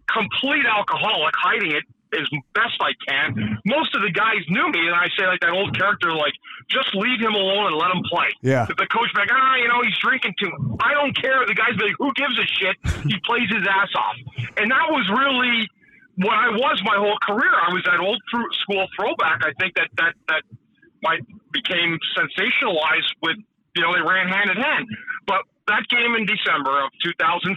[0.06, 1.84] complete alcoholic, hiding it
[2.14, 3.59] as best I can.
[3.64, 6.33] Most of the guys knew me, and I say like that old character, like
[6.71, 8.29] just leave him alone and let him play.
[8.42, 8.66] Yeah.
[8.68, 10.53] If the coach be like, ah, you know, he's drinking too.
[10.81, 11.44] I don't care.
[11.47, 12.77] The guys be like, who gives a shit?
[13.05, 14.16] He plays his ass off,
[14.57, 15.68] and that was really
[16.18, 17.55] what I was my whole career.
[17.55, 19.44] I was that old through school throwback.
[19.47, 20.42] I think that that that
[21.03, 23.37] might became sensationalized with
[23.77, 24.87] you know they ran hand in hand.
[25.27, 27.55] But that game in December of 2005,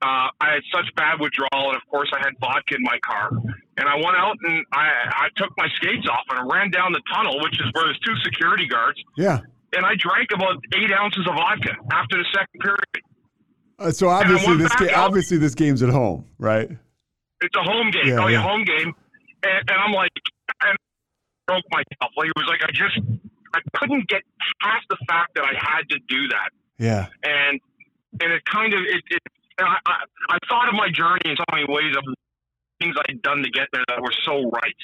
[0.00, 3.30] uh, I had such bad withdrawal, and of course I had vodka in my car.
[3.78, 6.92] And I went out and I, I took my skates off and I ran down
[6.92, 8.98] the tunnel, which is where there's two security guards.
[9.16, 9.40] Yeah.
[9.72, 13.04] And I drank about eight ounces of vodka after the second period.
[13.78, 15.06] Uh, so obviously this ga- out.
[15.06, 16.68] obviously this game's at home, right?
[17.40, 18.08] It's a home game.
[18.08, 18.92] Yeah, oh, yeah, home game.
[19.44, 20.10] And, and I'm like,
[20.64, 22.12] and I broke myself.
[22.16, 22.98] Like, it was like I just,
[23.54, 24.22] I couldn't get
[24.60, 26.50] past the fact that I had to do that.
[26.78, 27.06] Yeah.
[27.22, 27.60] And
[28.20, 29.22] and it kind of, it, it
[29.58, 29.94] I, I,
[30.30, 32.04] I thought of my journey in so many ways of
[32.80, 34.80] things I'd done to get there that were so right.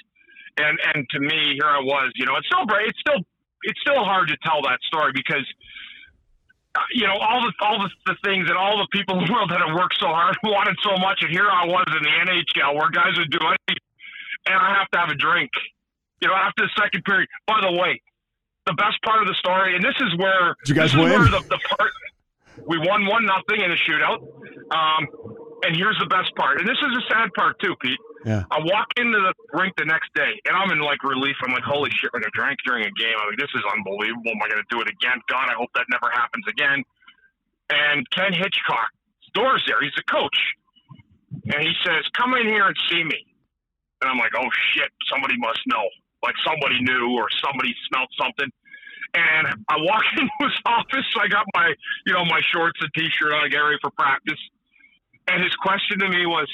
[0.57, 2.13] And and to me, here I was.
[2.15, 3.21] You know, it's still it's still
[3.63, 5.47] it's still hard to tell that story because
[6.75, 9.33] uh, you know all the all the, the things and all the people in the
[9.33, 12.15] world that have worked so hard wanted so much, and here I was in the
[12.31, 13.83] NHL where guys would do anything,
[14.47, 15.51] and I have to have a drink.
[16.23, 17.29] You know, after the second period.
[17.47, 18.01] By the way,
[18.67, 21.11] the best part of the story, and this is where Did you guys win?
[21.11, 21.91] where the, the part
[22.67, 24.23] we won one nothing in a shootout.
[24.71, 25.07] Um,
[25.65, 27.99] and here's the best part, and this is the sad part too, Pete.
[28.25, 28.45] Yeah.
[28.51, 31.37] I walk into the rink the next day, and I'm in like relief.
[31.45, 32.13] I'm like, holy shit!
[32.13, 33.17] Like I drank during a game.
[33.17, 34.33] I'm like, this is unbelievable.
[34.33, 35.21] Am I going to do it again?
[35.29, 36.85] God, I hope that never happens again.
[37.73, 38.93] And Ken Hitchcock,
[39.33, 39.81] doors there.
[39.81, 40.37] He's the coach,
[41.53, 43.21] and he says, "Come in here and see me."
[44.01, 44.93] And I'm like, oh shit!
[45.09, 45.85] Somebody must know.
[46.21, 48.49] Like somebody knew, or somebody smelled something.
[49.15, 51.07] And I walk into his office.
[51.21, 51.73] I got my,
[52.07, 53.45] you know, my shorts and t-shirt on.
[53.45, 54.39] I get ready for practice.
[55.29, 56.49] And his question to me was,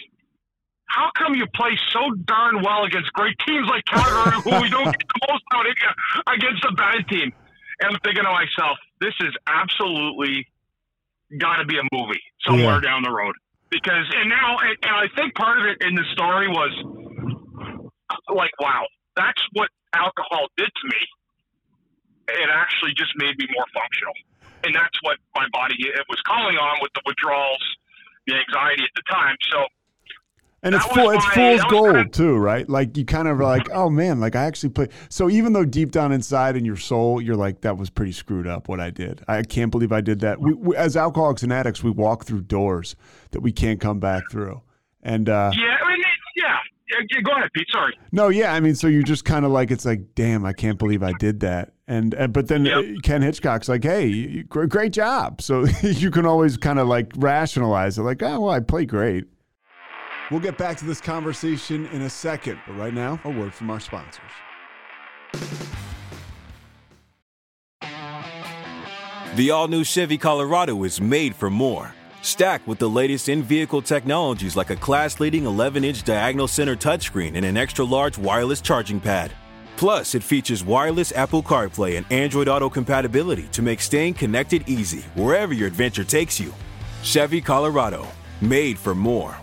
[0.86, 4.84] how come you play so darn well against great teams like Calgary, who we don't
[4.90, 7.30] get the most out of against a bad team?
[7.80, 10.46] And I'm thinking to myself, this is absolutely
[11.38, 12.80] got to be a movie somewhere Yeah.
[12.80, 13.34] down the road.
[13.70, 16.74] Because and now, and, and I think part of it in the story was
[18.34, 18.84] like, wow,
[19.16, 21.02] that's what alcohol did to me.
[22.38, 24.14] It actually just made me more functional,
[24.64, 27.62] and that's what my body it was calling on with the withdrawals,
[28.26, 29.36] the anxiety at the time.
[29.50, 29.58] So
[30.62, 31.10] And it's full.
[31.10, 32.68] It's my- fool's gold kinda- too, right?
[32.68, 34.88] Like you kind of are like, oh man, like I actually play.
[35.08, 38.46] So even though deep down inside in your soul, you're like, that was pretty screwed
[38.46, 39.22] up what I did.
[39.26, 40.38] I can't believe I did that.
[40.40, 42.94] We, we, as alcoholics and addicts, we walk through doors
[43.30, 44.60] that we can't come back through.
[45.02, 46.58] And uh, yeah, I mean, it, yeah.
[46.90, 47.66] Yeah, yeah, Go ahead, Pete.
[47.70, 47.96] Sorry.
[48.12, 50.78] no, yeah, I mean, so you're just kind of like, it's like, damn, I can't
[50.78, 51.72] believe I did that.
[51.86, 52.78] And uh, but then Yep.
[52.84, 55.40] uh, Ken Hitchcock's like, hey, great job.
[55.42, 59.24] So you can always kind of like rationalize it, like, oh well, I played great.
[60.30, 63.68] We'll get back to this conversation in a second, but right now, a word from
[63.70, 64.20] our sponsors.
[69.36, 71.94] The all new Chevy Colorado is made for more.
[72.22, 76.76] Stacked with the latest in vehicle technologies like a class leading 11 inch diagonal center
[76.76, 79.32] touchscreen and an extra large wireless charging pad.
[79.78, 85.00] Plus, it features wireless Apple CarPlay and Android Auto compatibility to make staying connected easy
[85.14, 86.52] wherever your adventure takes you.
[87.02, 88.06] Chevy Colorado,
[88.42, 89.34] made for more.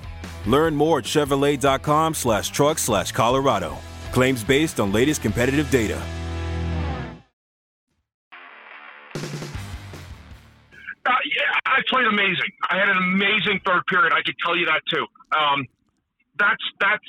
[0.45, 3.75] Learn more at Chevrolet.com slash truck slash Colorado.
[4.11, 5.99] Claims based on latest competitive data.
[11.77, 12.51] I played amazing.
[12.69, 14.11] I had an amazing third period.
[14.13, 15.05] I could tell you that too.
[15.37, 15.65] Um,
[16.39, 17.05] that's that's,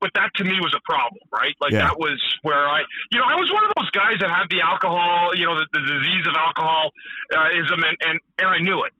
[0.00, 1.54] but that to me was a problem, right?
[1.60, 1.86] Like Yeah.
[1.86, 4.60] that was where I, you know, I was one of those guys that had the
[4.60, 8.92] alcohol, you know, the, the disease of alcoholism, and, and and I knew it.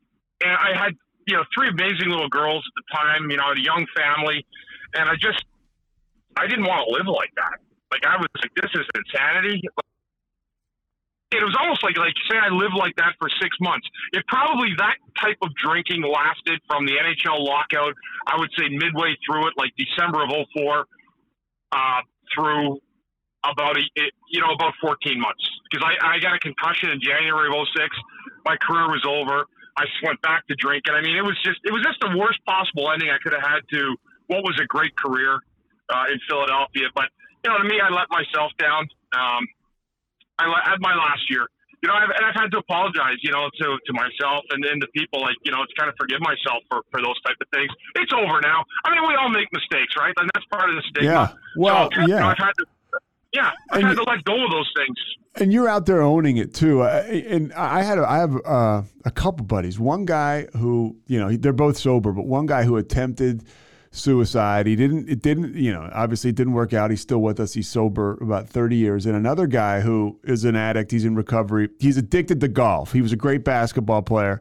[0.44, 0.94] And I had,
[1.26, 3.30] you know, three amazing little girls at the time.
[3.30, 4.46] You know, I had a young family,
[4.94, 5.42] and I just,
[6.36, 7.58] I didn't want to live like that.
[7.90, 9.62] Like I was like, this is insanity
[11.30, 13.86] it was almost like like say I lived like that for six months.
[14.12, 17.92] If probably that type of drinking lasted from the NHL lockout,
[18.26, 20.86] I would say midway through it, like December of 04,
[21.72, 22.00] uh,
[22.32, 22.80] through
[23.44, 27.00] about a it, you know about 14 months because I, I got a concussion in
[27.00, 27.84] January of 06.
[28.44, 29.44] My career was over.
[29.76, 30.94] I went back to drinking.
[30.94, 33.44] I mean, it was just it was just the worst possible ending I could have
[33.44, 33.96] had to
[34.32, 35.38] what was a great career
[35.92, 36.88] uh, in Philadelphia.
[36.96, 37.12] But
[37.44, 38.88] you know, to me, I let myself down.
[39.12, 39.46] Um,
[40.38, 41.46] I had my last year.
[41.82, 44.80] You know, I've, and I've had to apologize, you know, to, to myself and then
[44.80, 47.46] to people, like, you know, to kind of forgive myself for, for those type of
[47.54, 47.70] things.
[47.94, 48.64] It's over now.
[48.84, 50.12] I mean, we all make mistakes, right?
[50.18, 51.06] And that's part of the stigma.
[51.06, 51.28] Yeah.
[51.56, 52.26] Well, so, you know, yeah.
[52.26, 52.66] I've had to,
[53.32, 54.96] yeah, I've And had to let go of those things.
[55.36, 56.82] and you're out there owning it too.
[56.82, 59.78] Uh, and I had a, I have uh, a couple buddies.
[59.78, 63.44] One guy who you know they're both sober, but one guy who attempted
[63.98, 64.66] suicide.
[64.66, 65.08] He didn't.
[65.08, 65.54] It didn't.
[65.54, 66.90] You know, obviously it didn't work out.
[66.90, 67.52] He's still with us.
[67.54, 69.06] He's sober about 30 years.
[69.06, 70.90] And another guy who is an addict.
[70.90, 71.68] He's in recovery.
[71.78, 72.92] He's addicted to golf.
[72.92, 74.40] He was a great basketball player.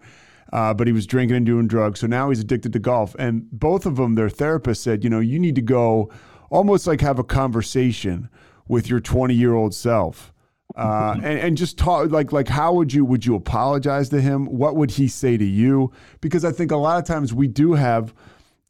[0.53, 1.99] uh, but he was drinking and doing drugs.
[1.99, 3.15] So now he's addicted to golf.
[3.19, 6.09] And both of them, their therapist said, you know, you need to go
[6.49, 8.29] almost like have a conversation
[8.67, 10.33] with your 20 year old self.
[10.75, 14.45] Uh, and, and just talk like like how would you would you apologize to him?
[14.45, 15.91] What would he say to you?
[16.21, 18.13] Because I think a lot of times we do have,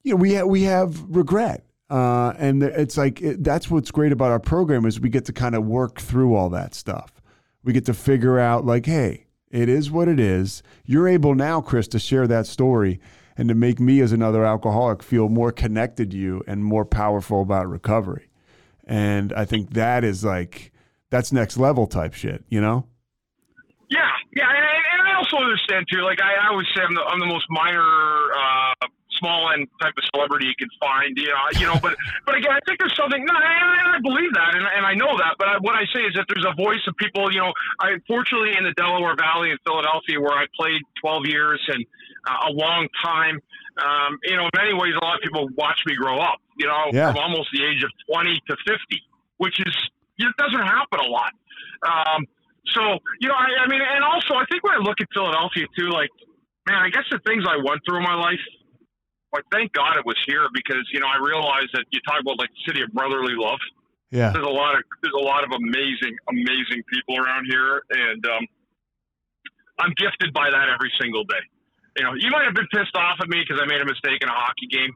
[0.07, 4.13] you know, we ha- we have regret, uh, and it's like it, that's what's great
[4.13, 7.21] about our program is we get to kind of work through all that stuff.
[7.63, 10.63] We get to figure out like, hey, it is what it is.
[10.85, 13.01] You're able now, Chris, to share that story
[13.35, 17.41] and to make me as another alcoholic feel more connected to you and more powerful
[17.41, 18.29] about recovery.
[18.85, 20.71] And I think that is like
[21.09, 22.87] that's next level type shit, you know?
[23.89, 23.99] Yeah,
[24.33, 26.01] yeah, and, I also understand too.
[26.01, 28.87] Like I, I always say, I'm the, I'm the most minor, uh,
[29.17, 31.17] small end type of celebrity you can find.
[31.17, 31.77] You know, you know.
[31.81, 33.23] But but again, I think there's something.
[33.25, 35.35] No, and I believe that, and, and I know that.
[35.37, 37.31] But I, what I say is that there's a voice of people.
[37.31, 41.61] You know, I fortunately in the Delaware Valley in Philadelphia, where I played 12 years
[41.69, 41.85] and
[42.27, 43.39] uh, a long time.
[43.77, 46.41] Um, you know, in many ways, a lot of people watch me grow up.
[46.57, 47.13] You know, Yeah.
[47.13, 49.03] from almost the age of 20 to 50,
[49.37, 49.75] which is
[50.17, 51.29] it doesn't happen a lot.
[51.85, 52.25] Um,
[52.73, 52.81] so
[53.21, 55.89] you know, I, I mean, and also I think when I look at Philadelphia too,
[55.89, 56.09] like
[56.67, 58.41] man, I guess the things I went through in my life,
[59.33, 62.39] like thank God it was here because you know I realized that you talk about
[62.39, 63.59] like the city of brotherly love.
[64.11, 64.31] Yeah.
[64.31, 68.43] There's a lot of there's a lot of amazing amazing people around here, and um,
[69.79, 71.43] I'm gifted by that every single day.
[71.97, 74.21] You know, you might have been pissed off at me because I made a mistake
[74.21, 74.93] in a hockey game,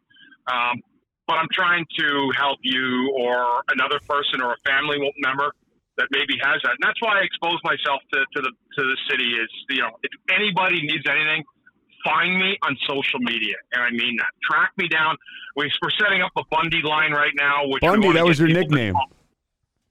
[0.47, 0.79] um,
[1.27, 5.51] but I'm trying to help you or another person or a family member
[5.97, 8.97] that maybe has that, and that's why I expose myself to, to the to the
[9.11, 9.35] city.
[9.35, 11.43] Is you know, if anybody needs anything,
[12.03, 14.31] find me on social media, and I mean that.
[14.43, 15.17] Track me down.
[15.55, 17.67] We, we're setting up a Bundy line right now.
[17.67, 18.95] Which Bundy, that was your nickname.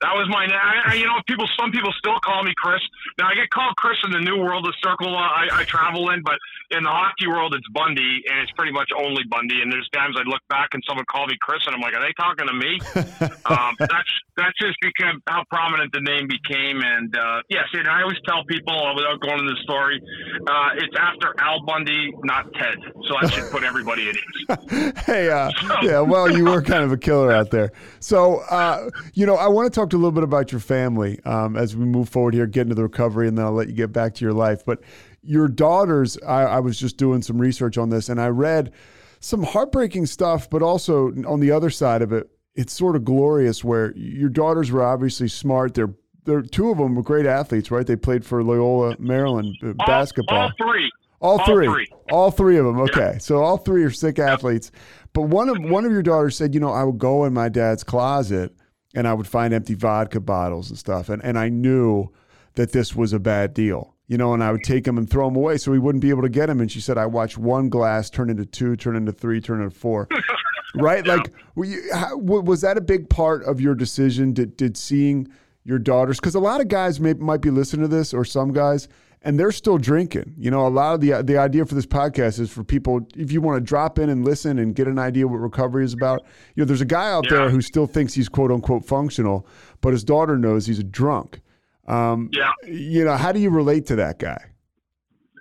[0.01, 0.47] That was my.
[0.49, 1.47] I, I- you know, people.
[1.59, 2.81] Some people still call me Chris.
[3.19, 6.23] Now I get called Chris in the new world of circle I, I travel in,
[6.23, 6.39] but
[6.71, 9.61] in the hockey world, it's Bundy, and it's pretty much only Bundy.
[9.61, 12.01] And there's times I look back and someone called me Chris, and I'm like, are
[12.01, 12.73] they talking to me?
[13.47, 16.81] um, that's that's just because how prominent the name became.
[16.81, 20.01] And uh, yes, and I always tell people uh, without going into the story,
[20.49, 22.79] uh, it's after Al Bundy, not Ted.
[23.09, 24.93] So I should put everybody at ease.
[25.05, 25.51] hey, uh,
[25.83, 27.73] yeah, well, you were kind of a killer out there.
[28.01, 31.57] So, uh, you know, I want to talk a little bit about your family um,
[31.57, 33.93] as we move forward here, get into the recovery, and then I'll let you get
[33.93, 34.65] back to your life.
[34.65, 34.81] But
[35.23, 38.73] your daughters, I, I was just doing some research on this, and I read
[39.21, 43.63] some heartbreaking stuff, but also on the other side of it, it's sort of glorious
[43.63, 45.75] where your daughters were obviously smart.
[45.75, 47.87] They're they're two of them were great athletes, right?
[47.87, 50.39] They played for Loyola Maryland uh, All- basketball.
[50.39, 50.91] All, three.
[51.21, 51.67] All All three.
[51.67, 51.87] three.
[52.11, 52.81] All three of them.
[52.81, 53.17] Okay.
[53.21, 54.71] So all three are sick athletes.
[55.13, 57.49] But one of one of your daughters said, you know, I would go in my
[57.49, 58.55] dad's closet
[58.95, 61.09] and I would find empty vodka bottles and stuff.
[61.09, 62.09] And and I knew
[62.55, 63.95] that this was a bad deal.
[64.07, 66.11] You know, and I would take them and throw them away so he wouldn't be
[66.11, 66.61] able to get them.
[66.61, 69.71] And she said, I watched one glass turn into two, turn into three, turn into
[69.73, 70.09] four.
[70.75, 71.07] right?
[71.07, 74.33] Like, were you, how, was that a big part of your decision?
[74.33, 75.29] Did, did seeing
[75.63, 78.53] your daughters, because a lot of guys may, might be listening to this, or some
[78.53, 78.89] guys,
[79.23, 80.35] and they're still drinking.
[80.39, 83.33] You know, a lot of the the idea for this podcast is for people if
[83.33, 86.21] you want to drop in and listen and get an idea what recovery is about.
[86.55, 89.47] You know, there's a guy out there who still thinks he's quote unquote functional,
[89.81, 91.41] but his daughter knows he's a drunk.
[91.87, 92.53] Um, Yeah.
[92.67, 94.43] You know, how do you relate to that guy?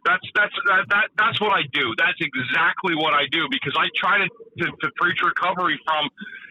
[0.05, 1.93] That's that's that, that that's what I do.
[1.97, 4.27] That's exactly what I do because I try to,
[4.59, 6.09] to, to preach recovery from,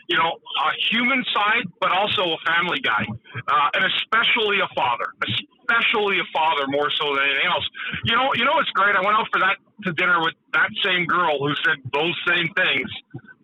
[0.08, 3.04] you know, a human side, but also a family guy,
[3.46, 7.66] uh, and especially a father, especially a father more so than anything else.
[8.04, 8.96] You know, you know what's great?
[8.96, 12.48] I went out for that to dinner with that same girl who said those same
[12.56, 12.88] things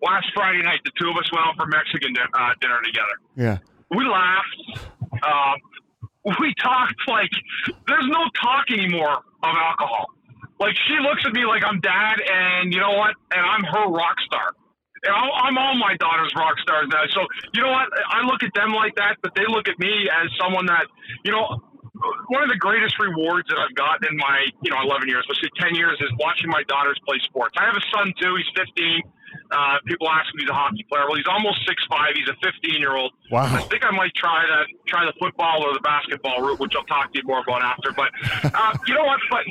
[0.03, 0.81] last Friday night.
[0.85, 3.59] The two of us went out for Mexican din- uh, dinner together Yeah.
[3.91, 4.81] we laughed.
[5.23, 5.57] Um,
[6.41, 7.31] we talked like
[7.87, 10.07] there's no talk anymore of alcohol.
[10.59, 13.15] Like she looks at me like I'm dad, and you know what?
[13.33, 14.55] And I'm her rock star.
[15.13, 17.05] I'm all my daughter's rock stars now.
[17.11, 17.89] So you know what?
[18.09, 20.87] I look at them like that, but they look at me as someone that
[21.25, 21.61] you know.
[22.29, 25.41] One of the greatest rewards that I've gotten in my, you know, 11 years, let's
[25.41, 27.55] say 10 years, is watching my daughters play sports.
[27.57, 28.35] I have a son too.
[28.37, 29.01] He's 15.
[29.51, 31.07] Uh, people ask me he's a hockey player.
[31.07, 32.17] Well, he's almost 6'5".
[32.19, 33.13] He's a 15 year old.
[33.31, 33.47] Wow.
[33.47, 36.85] I think I might try to try the football or the basketball route, which I'll
[36.85, 37.93] talk to you more about after.
[37.93, 38.11] But
[38.53, 39.21] uh, you know what?
[39.31, 39.45] But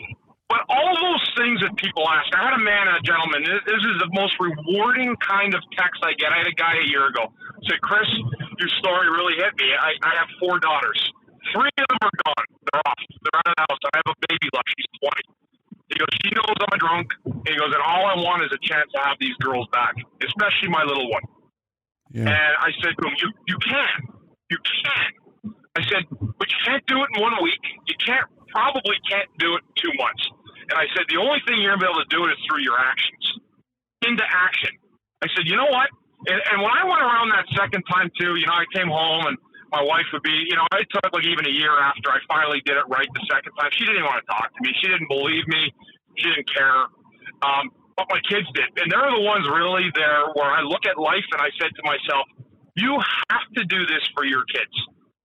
[0.50, 2.30] but all those things that people ask.
[2.36, 3.42] I had a man, a gentleman.
[3.44, 6.30] This, this is the most rewarding kind of text I get.
[6.32, 7.32] I had a guy a year ago
[7.68, 8.08] said, "Chris,
[8.60, 9.72] your story really hit me.
[9.72, 11.00] I, I have four daughters.
[11.52, 12.48] Three of them are gone.
[12.72, 13.02] They're off.
[13.24, 13.82] They're out of the house.
[13.88, 14.70] I have a baby left.
[14.76, 15.44] She's 20."
[15.94, 17.08] He goes, she knows I'm a drunk.
[17.26, 19.94] And he goes, and all I want is a chance to have these girls back,
[20.26, 21.22] especially my little one.
[22.10, 22.34] Yeah.
[22.34, 23.98] And I said to him, you, you can.
[24.50, 25.54] You can.
[25.76, 27.62] I said, but you can't do it in one week.
[27.86, 30.24] You can't, probably can't do it in two months.
[30.76, 32.64] I said, the only thing you're going to be able to do it is through
[32.66, 33.26] your actions.
[34.04, 34.76] Into action.
[35.24, 35.88] I said, you know what?
[36.28, 39.28] And, and when I went around that second time too, you know, I came home
[39.28, 39.36] and
[39.72, 42.62] my wife would be, you know, it took like even a year after I finally
[42.64, 43.72] did it right the second time.
[43.76, 44.72] She didn't want to talk to me.
[44.80, 45.72] She didn't believe me.
[46.20, 46.88] She didn't care.
[47.44, 48.70] Um, but my kids did.
[48.80, 51.84] And they're the ones really there where I look at life and I said to
[51.84, 52.28] myself,
[52.76, 52.98] you
[53.30, 54.74] have to do this for your kids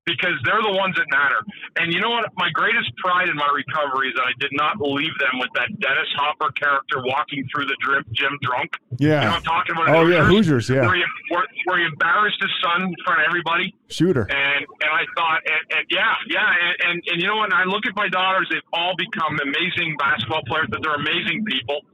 [0.09, 1.44] because they're the ones that matter.
[1.76, 2.24] And you know what?
[2.40, 5.68] My greatest pride in my recovery is that I did not leave them with that
[5.76, 8.72] Dennis Hopper character walking through the drip, gym drunk.
[8.96, 9.20] Yeah.
[9.20, 9.92] You know I'm talking about?
[9.92, 10.88] Oh, yeah, Hoosiers, yeah.
[10.88, 13.76] Where he, where, where he embarrassed his son in front of everybody.
[13.92, 14.24] Shooter.
[14.24, 17.52] And and I thought, and, and yeah, yeah, and, and and you know what?
[17.52, 20.68] I look at my daughters; they've all become amazing basketball players.
[20.72, 21.84] That they're amazing people,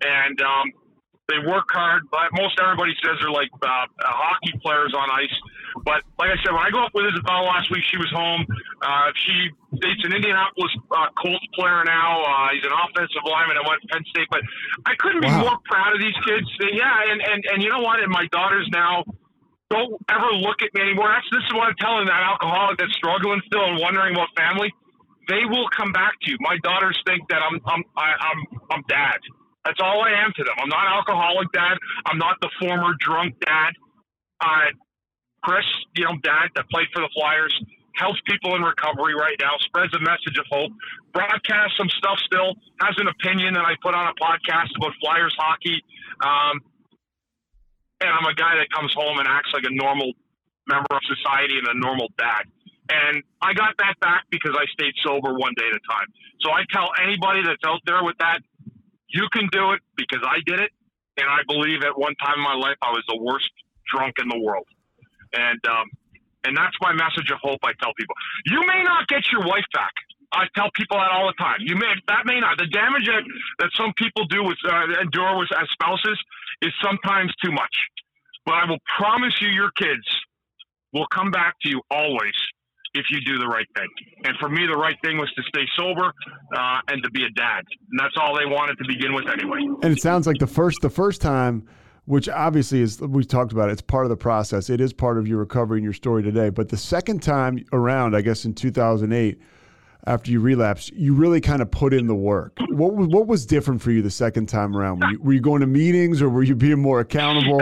[0.00, 0.72] and um,
[1.28, 2.08] they work hard.
[2.10, 5.36] But most everybody says they're like uh, hockey players on ice.
[5.84, 8.46] But like I said, when I go up with Isabella last week, she was home.
[8.82, 12.22] Uh, she dates an Indianapolis uh, Colts player now.
[12.22, 14.28] Uh, he's an offensive lineman at went Penn State.
[14.30, 14.42] But
[14.86, 16.46] I couldn't be more proud of these kids.
[16.72, 18.00] Yeah, and, and and you know what?
[18.00, 19.04] And my daughters now
[19.70, 21.12] don't ever look at me anymore.
[21.12, 24.72] That's this is what I'm telling that alcoholic that's struggling still and wondering about family.
[25.28, 26.36] They will come back to you.
[26.40, 28.40] My daughters think that I'm I'm I, I'm
[28.72, 29.20] I'm dad.
[29.64, 30.54] That's all I am to them.
[30.56, 31.76] I'm not alcoholic dad.
[32.06, 33.76] I'm not the former drunk dad.
[34.40, 34.72] Uh,
[35.48, 35.64] Chris,
[35.96, 37.56] you know, dad that played for the Flyers,
[37.96, 40.68] helps people in recovery right now, spreads a message of hope,
[41.16, 42.52] broadcasts some stuff still,
[42.84, 45.80] has an opinion that I put on a podcast about Flyers hockey.
[46.20, 46.60] Um,
[48.04, 50.12] and I'm a guy that comes home and acts like a normal
[50.68, 52.44] member of society and a normal dad.
[52.92, 56.12] And I got that back because I stayed sober one day at a time.
[56.44, 58.44] So I tell anybody that's out there with that,
[59.08, 60.76] you can do it because I did it.
[61.16, 63.48] And I believe at one time in my life I was the worst
[63.88, 64.68] drunk in the world.
[65.34, 65.86] And um,
[66.44, 68.14] and that's my message of hope I tell people.
[68.46, 69.92] You may not get your wife back.
[70.32, 71.58] I tell people that all the time.
[71.60, 72.58] You may that may not.
[72.58, 73.24] The damage that,
[73.60, 76.18] that some people do with uh, endure with as spouses
[76.62, 77.74] is sometimes too much.
[78.44, 80.04] But I will promise you, your kids
[80.92, 82.32] will come back to you always
[82.94, 83.88] if you do the right thing.
[84.24, 86.12] And for me, the right thing was to stay sober
[86.56, 87.62] uh, and to be a dad.
[87.90, 89.60] And that's all they wanted to begin with, anyway.
[89.82, 91.68] And it sounds like the first the first time,
[92.08, 94.70] which obviously is we talked about it, it's part of the process.
[94.70, 96.48] It is part of your recovery and your story today.
[96.48, 99.38] But the second time around, I guess in 2008,
[100.06, 102.56] after you relapsed, you really kind of put in the work.
[102.70, 105.00] What was what was different for you the second time around?
[105.00, 107.60] Were you, were you going to meetings or were you being more accountable?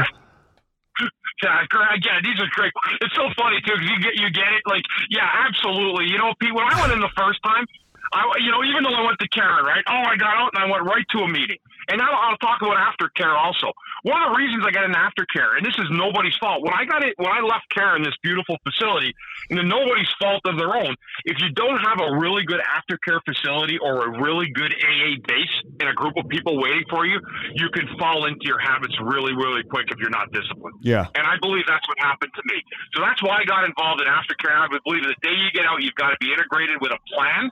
[1.43, 2.73] Yeah, again, these are great.
[3.03, 4.63] It's so funny too because you get you get it.
[4.65, 6.07] Like, yeah, absolutely.
[6.07, 7.67] You know, Pete, when I went in the first time,
[8.15, 9.83] I you know even though I went to Caron, right?
[9.91, 11.59] Oh, I got out and I went right to a meeting.
[11.89, 13.73] And now I'll talk about aftercare also.
[14.03, 16.63] One of the reasons I got an aftercare, and this is nobody's fault.
[16.63, 19.15] When I got it, when I left Caron, this beautiful facility,
[19.51, 20.95] and nobody's fault of their own.
[21.25, 25.57] If you don't have a really good aftercare facility or a really good AA base
[25.81, 27.21] and a group of people waiting for you,
[27.55, 30.77] you can fall into your habits really, really quick if you're not disciplined.
[30.83, 31.07] Yeah.
[31.15, 32.63] And I believe that's what happened to me.
[32.95, 34.55] So that's why I got involved in aftercare.
[34.55, 37.51] I believe the day you get out, you've got to be integrated with a plan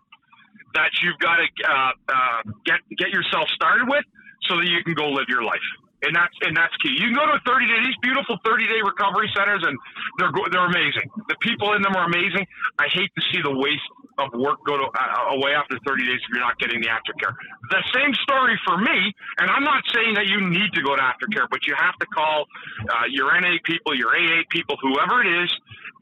[0.74, 4.05] that you've got to uh, uh, get get yourself started with,
[4.49, 5.64] so that you can go live your life.
[6.05, 6.92] And that's and that's key.
[6.92, 9.72] You can go to a 30 day these beautiful 30 day recovery centers, and
[10.20, 11.09] they're they're amazing.
[11.32, 12.45] The people in them are amazing.
[12.76, 13.88] I hate to see the waste
[14.18, 17.34] of work go to, uh, away after 30 days if you're not getting the aftercare.
[17.70, 21.03] The same story for me, and I'm not saying that you need to go to
[21.03, 22.47] aftercare, but you have to call
[22.90, 25.51] uh, your NA people, your AA people, whoever it is,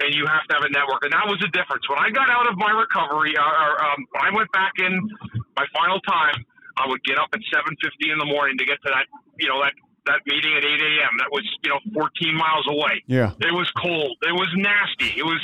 [0.01, 1.05] and you have to have a network.
[1.05, 1.89] And that was the difference.
[1.89, 5.09] When I got out of my recovery, uh, um, I went back in
[5.57, 6.45] my final time,
[6.77, 9.07] I would get up at 7:50 in the morning to get to that,
[9.39, 9.73] you know, that
[10.07, 11.13] that meeting at 8 a.m.
[11.19, 13.03] That was, you know, 14 miles away.
[13.07, 13.33] Yeah.
[13.39, 14.19] It was cold.
[14.23, 15.15] It was nasty.
[15.19, 15.39] It was,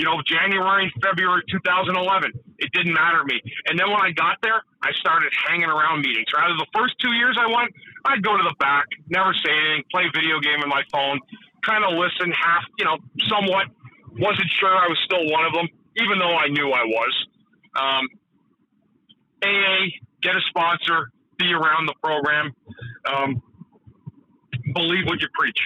[0.00, 2.32] you know, January, February 2011.
[2.58, 3.40] It didn't matter to me.
[3.68, 6.26] And then when I got there, I started hanging around meetings.
[6.32, 7.68] Rather, the first two years I went,
[8.06, 11.20] I'd go to the back, never say anything, play video game on my phone,
[11.64, 12.96] kind of listen, half, you know,
[13.28, 13.68] somewhat.
[14.18, 15.68] Wasn't sure I was still one of them,
[16.00, 17.14] even though I knew I was.
[17.76, 18.08] Um,
[19.44, 22.54] AA, get a sponsor, be around the program,
[23.12, 23.42] um,
[24.74, 25.58] believe what you preach.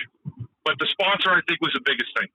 [0.64, 2.28] But the sponsor, I think, was the biggest thing.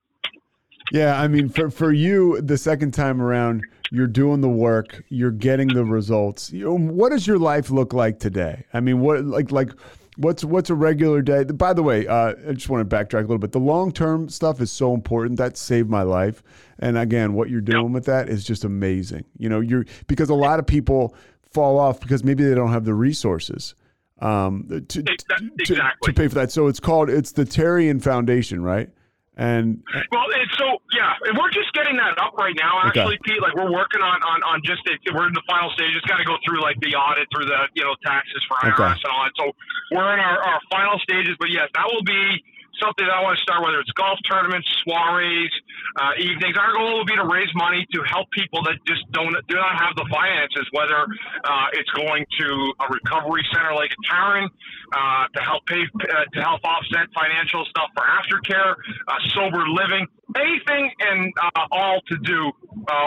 [0.92, 5.32] Yeah, I mean, for for you, the second time around, you're doing the work, you're
[5.32, 6.52] getting the results.
[6.52, 8.66] You know, what does your life look like today?
[8.74, 9.72] I mean, what like like
[10.18, 11.44] what's what's a regular day?
[11.44, 13.52] By the way, uh, I just want to backtrack a little bit.
[13.52, 15.38] The long term stuff is so important.
[15.38, 16.44] That saved my life.
[16.80, 19.26] And again, what you're doing with that is just amazing.
[19.38, 21.16] You know, you're because a lot of people
[21.54, 23.76] fall off because maybe they don't have the resources
[24.20, 25.14] um, to, to, to,
[25.60, 26.14] Exactly.
[26.14, 26.52] to pay for that.
[26.52, 28.90] So it's called it's the Therien Foundation, right?
[29.38, 32.82] And Well, it's so yeah, and we're just getting that up right now.
[32.90, 33.00] Okay.
[33.02, 35.94] Actually, Pete, like we're working on on, on just it, we're in the final stage.
[35.96, 38.74] It's got to go through like the audit through the you know taxes for IRS
[38.74, 38.98] Okay.
[39.06, 39.34] and all that.
[39.38, 39.52] So
[39.94, 41.38] we're in our, our final stages.
[41.40, 42.42] But yes, that will be
[42.82, 43.62] something that I want to start.
[43.62, 45.54] Whether it's golf tournaments, soirees,
[45.96, 46.58] uh, evenings.
[46.58, 49.80] Our goal will be to raise money to help people that just don't do not
[49.80, 50.68] have the finances.
[50.72, 51.08] Whether
[51.44, 52.48] uh, it's going to
[52.82, 54.50] a recovery center like Caron
[54.94, 58.76] uh, to help pay uh, to help offset financial stuff for aftercare,
[59.08, 62.52] uh, sober living, anything and uh, all to do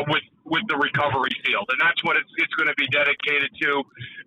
[0.08, 3.84] with with the recovery field, and that's what it's it's going to be dedicated to.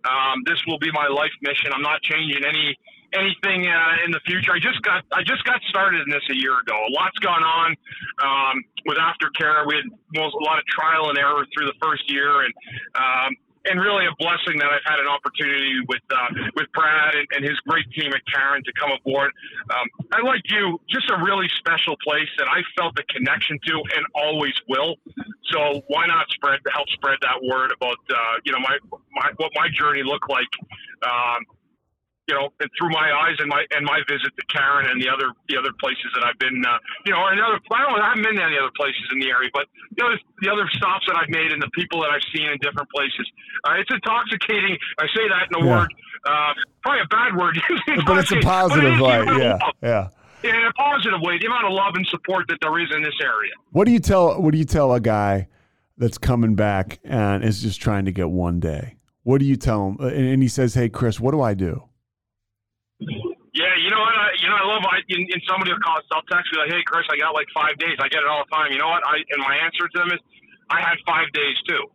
[0.08, 1.72] Um, this will be my life mission.
[1.74, 2.78] I'm not changing any
[3.14, 4.54] anything uh, in the future.
[4.54, 6.74] I just got I just got started in this a year ago.
[6.74, 7.76] A lot's gone on
[8.22, 9.66] um, with aftercare.
[9.68, 12.54] We had most, a lot of trial and error through the first year, and
[12.96, 17.28] um, and really a blessing that I've had an opportunity with uh, with Brad and,
[17.36, 19.32] and his great team at Caron to come aboard.
[19.72, 23.74] Um, I like you, just a really special place that I felt a connection to
[23.96, 24.96] and always will.
[25.52, 28.76] So why not spread help spread that word about uh, you know my,
[29.16, 30.52] my what my journey looked like.
[31.04, 31.46] Um,
[32.28, 35.10] you know, and through my eyes and my and my visit to Caron and the
[35.12, 38.10] other the other places that I've been, uh, you know, and other I don't I
[38.16, 39.68] haven't been to any other places in the area, but
[39.98, 42.56] the other the other stops that I've made and the people that I've seen in
[42.64, 43.28] different places,
[43.68, 44.78] uh, it's intoxicating.
[45.04, 45.78] I say that in a Yeah.
[45.84, 45.90] word,
[46.24, 47.60] uh, probably a bad word,
[48.08, 49.28] but it's a intoxicating, but it positive light.
[49.36, 49.76] Yeah, love.
[49.84, 50.08] yeah.
[50.48, 51.38] in a positive way.
[51.40, 53.52] The amount of love and support that there is in this area.
[53.72, 55.48] What do you tell what do you tell a guy
[55.98, 58.96] that's coming back and is just trying to get one day?
[59.24, 59.98] What do you tell him?
[60.00, 61.84] And and he says, "Hey, Chris, what do I do?"
[63.54, 64.18] Yeah, you know what?
[64.18, 64.82] I, you know, I love.
[64.82, 66.02] I, and, and somebody will call.
[66.10, 68.42] I'll text me like, "Hey, Chris, I got like five days." I get it all
[68.42, 68.74] the time.
[68.74, 69.06] You know what?
[69.06, 70.22] I and my answer to them is,
[70.74, 71.86] I had five days too.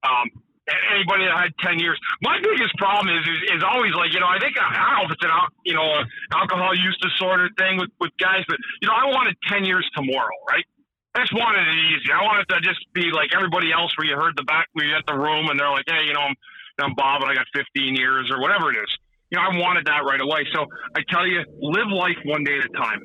[0.00, 0.32] Um,
[0.64, 2.00] and anybody that had ten years.
[2.24, 5.06] My biggest problem is is, is always like, you know, I think I, don't know
[5.10, 5.34] if it's an
[5.68, 5.88] you know
[6.32, 10.36] alcohol use disorder thing with with guys, but you know, I wanted ten years tomorrow,
[10.48, 10.64] right?
[11.12, 12.08] I just wanted it easy.
[12.08, 14.96] I wanted to just be like everybody else, where you heard the back, where you
[14.96, 16.36] at the room, and they're like, "Hey, you know, I'm,
[16.80, 18.88] I'm Bob, and I got 15 years, or whatever it is."
[19.32, 20.44] You know, I wanted that right away.
[20.52, 23.00] So I tell you, live life one day at a time.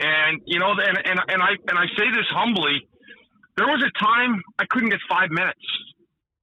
[0.00, 2.82] And you know, and and, and I and I say this humbly.
[3.56, 5.60] There was a time I couldn't get five minutes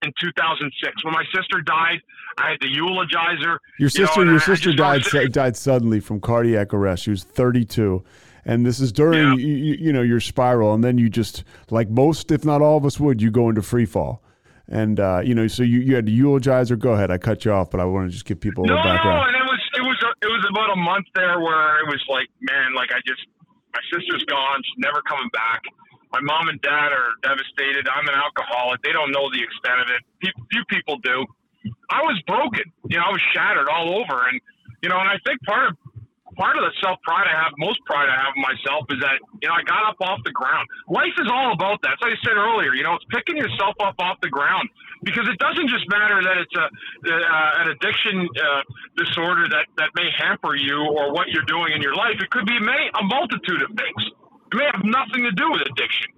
[0.04, 2.00] in 2006 when my sister died.
[2.38, 3.60] I had to eulogize her.
[3.80, 7.04] Your you know, sister, your sister died su- died suddenly from cardiac arrest.
[7.04, 8.04] She was 32,
[8.46, 9.36] and this is during Yeah.
[9.36, 12.78] you, you, you know your spiral, and then you just like most, if not all
[12.78, 14.22] of us would, you go into free fall,
[14.68, 16.76] and uh, you know, so you, you had to eulogize her.
[16.76, 18.76] Go ahead, I cut you off, but I want to just give people a No,
[18.76, 19.28] little background.
[19.28, 22.28] and it was it was it was about a month there where it was like,
[22.42, 23.22] man, like I just
[23.74, 25.62] my sister's gone, she's never coming back.
[26.14, 27.90] My mom and dad are devastated.
[27.92, 28.82] I'm an alcoholic.
[28.84, 30.00] They don't know the extent of it.
[30.50, 31.26] Few people do.
[31.92, 32.64] I was broken.
[32.88, 34.40] You know, I was shattered all over, and
[34.82, 35.78] you know, and I think part of
[36.36, 39.20] part of the self pride I have, most pride I have in myself, is that
[39.42, 40.68] you know I got up off the ground.
[40.88, 42.00] Life is all about that.
[42.00, 44.70] As I said earlier, you know, it's picking yourself up off the ground
[45.04, 48.62] because it doesn't just matter that it's a uh, an addiction uh,
[48.96, 52.16] disorder that that may hamper you or what you're doing in your life.
[52.20, 54.02] It could be many a multitude of things.
[54.52, 56.15] It may have nothing to do with addiction.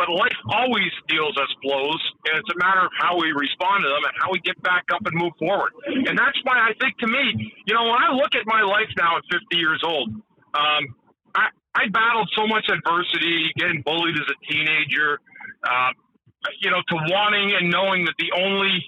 [0.00, 3.88] But life always deals us blows, and it's a matter of how we respond to
[3.92, 5.76] them and how we get back up and move forward.
[5.84, 8.88] And that's why I think, to me, you know, when I look at my life
[8.96, 10.08] now at 50 years old,
[10.56, 10.96] um,
[11.36, 15.20] I, I battled so much adversity, getting bullied as a teenager,
[15.68, 15.92] uh,
[16.64, 18.80] you know, to wanting and knowing that the only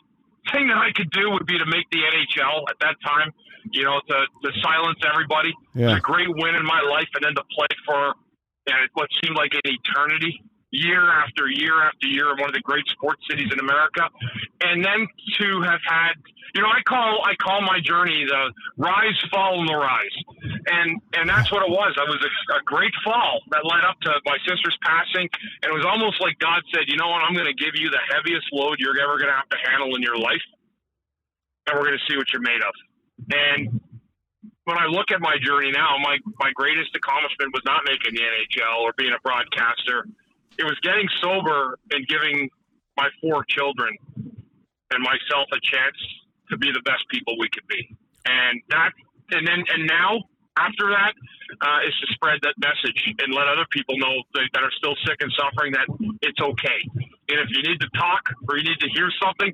[0.49, 3.37] thing that I could do would be to make the NHL at that time,
[3.69, 5.53] you know, to, to silence everybody.
[5.75, 5.93] Yeah.
[5.93, 8.17] was a great win in my life, and then to play for
[8.67, 10.41] and what seemed like an eternity,
[10.73, 14.09] year after year after year, in one of the great sports cities in America,
[14.64, 15.07] and then
[15.39, 16.16] to have had,
[16.57, 20.16] you know, I call I call my journey the rise, fall, and the rise,
[20.66, 21.95] and and that's what it was.
[22.01, 25.29] I was a, a great fall that led up to my sister's passing,
[25.62, 27.91] and it was almost like God said, you know what, I'm going to give you
[27.93, 30.43] the heaviest load you're ever going to have to handle in your life,
[31.68, 32.75] and we're going to see what you're made of,
[33.29, 33.81] and
[34.64, 38.23] when I look at my journey now, my, my greatest accomplishment was not making the
[38.23, 40.07] NHL or being a broadcaster.
[40.59, 42.49] It was getting sober and giving
[42.97, 43.97] my four children
[44.91, 45.97] and myself a chance
[46.51, 47.97] to be the best people we could be.
[48.27, 48.93] And that,
[49.33, 50.21] and then, and now
[50.59, 51.17] after that,
[51.61, 54.97] uh, is to spread that message and let other people know that, that are still
[55.09, 55.89] sick and suffering that
[56.21, 56.81] it's okay.
[57.33, 59.53] And if you need to talk or you need to hear something,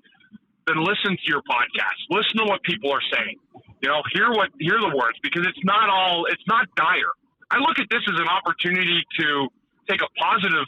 [0.66, 1.98] then listen to your podcast.
[2.10, 3.38] Listen to what people are saying.
[3.80, 7.14] You know, hear what hear the words because it's not all it's not dire.
[7.50, 9.48] I look at this as an opportunity to
[9.88, 10.66] take a positive,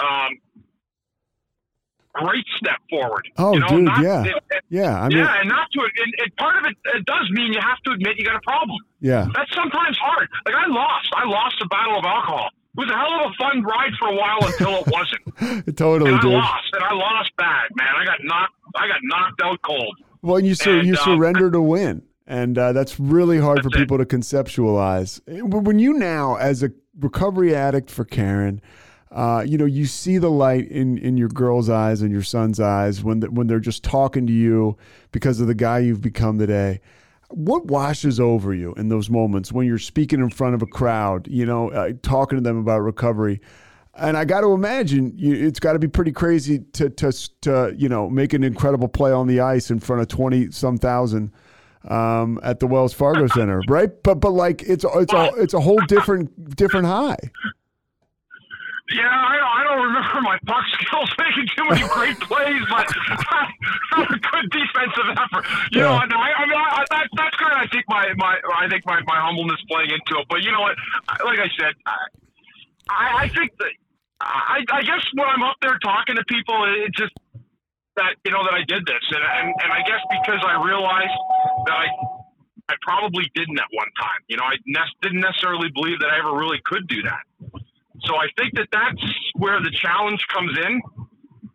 [0.00, 0.38] um,
[2.14, 3.28] great step forward.
[3.36, 4.24] Oh, you know, dude, not- yeah.
[4.24, 7.04] it- it- Yeah, I mean, yeah, and not to and, and part of it, it
[7.04, 8.78] does mean you have to admit you got a problem.
[9.00, 10.28] yeah, That's sometimes hard.
[10.46, 12.48] Like I lost, I lost the battle of alcohol.
[12.76, 15.76] it was a hell of a fun ride for a while until it wasn't.
[15.76, 16.32] totally, and I dude.
[16.32, 17.88] lost, and I lost bad, man.
[17.96, 18.54] I got knocked.
[18.76, 19.96] I got knocked out cold.
[20.22, 23.68] Well, you sur- And, you uh, surrender to win, and uh, that's really hard for
[23.70, 23.78] That's it.
[23.84, 25.20] people to conceptualize.
[25.42, 28.60] When you now, as a recovery addict for Caron,
[29.10, 32.58] uh, you know you see the light in in your girl's eyes and your son's
[32.60, 34.76] eyes when the, when they're just talking to you
[35.12, 36.80] because of the guy you've become today.
[37.30, 41.26] What washes over you in those moments when you're speaking in front of a crowd,
[41.28, 43.40] you know, uh, talking to them about recovery?
[43.94, 47.74] And I got to imagine you, it's got to be pretty crazy to, to to
[47.76, 51.32] you know make an incredible play on the ice in front of twenty some thousand
[51.88, 53.90] um, at the Wells Fargo Center, right?
[54.02, 57.16] But but like it's it's a it's a whole different different high.
[58.94, 62.86] Yeah, I don't, I don't remember my puck skills making too many great plays, but
[62.86, 65.44] a good defensive effort.
[65.72, 66.02] You know, Yeah.
[66.04, 68.86] and I, I mean, I, that, that's kind of I think my, my I think
[68.86, 70.26] my, my humbleness playing into it.
[70.30, 70.76] But you know what?
[71.24, 71.96] Like I said, I
[72.88, 73.72] I, I think that
[74.20, 76.54] I, I guess when I'm up there talking to people,
[76.86, 77.12] it just
[77.96, 81.18] that you know that I did this, and and, and I guess because I realized
[81.66, 81.86] that I.
[82.66, 84.26] I probably didn't at one time.
[84.26, 87.22] You know, I ne- didn't necessarily believe that I ever really could do that.
[88.02, 89.06] So I think that that's
[89.38, 90.82] where the challenge comes in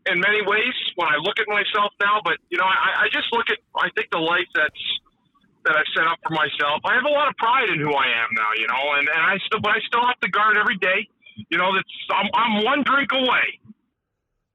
[0.07, 2.23] in many ways when I look at myself now.
[2.23, 4.83] But, you know, I, I just look at, I think the life that's,
[5.67, 6.79] that I've set up for myself.
[6.87, 9.19] I have a lot of pride in who I am now, you know, and, and
[9.19, 11.11] I still, but I still have to guard every day.
[11.51, 13.59] You know, that's, I'm, I'm one drink away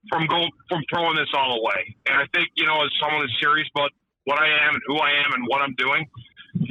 [0.09, 1.95] from going, from throwing this all away.
[2.07, 3.91] And I think, you know, as someone who's serious about
[4.25, 6.07] what I am and who I am and what I'm doing,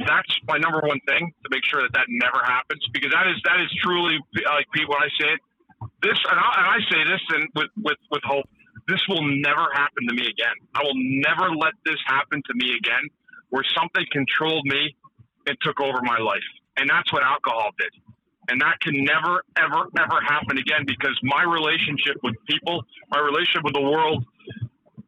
[0.06, 3.38] that's my number one thing to make sure that that never happens because that is
[3.44, 5.40] that is truly like Pete when I say it
[6.02, 8.46] this and I, and I say this and with with with hope
[8.88, 10.54] this will never happen to me again.
[10.74, 13.02] I will never let this happen to me again
[13.50, 14.94] where something controlled me
[15.46, 16.46] and took over my life.
[16.76, 17.90] And that's what alcohol did
[18.48, 23.62] and that can never ever ever happen again because my relationship with people my relationship
[23.64, 24.24] with the world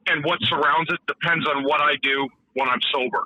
[0.07, 3.25] and what surrounds it depends on what I do when I'm sober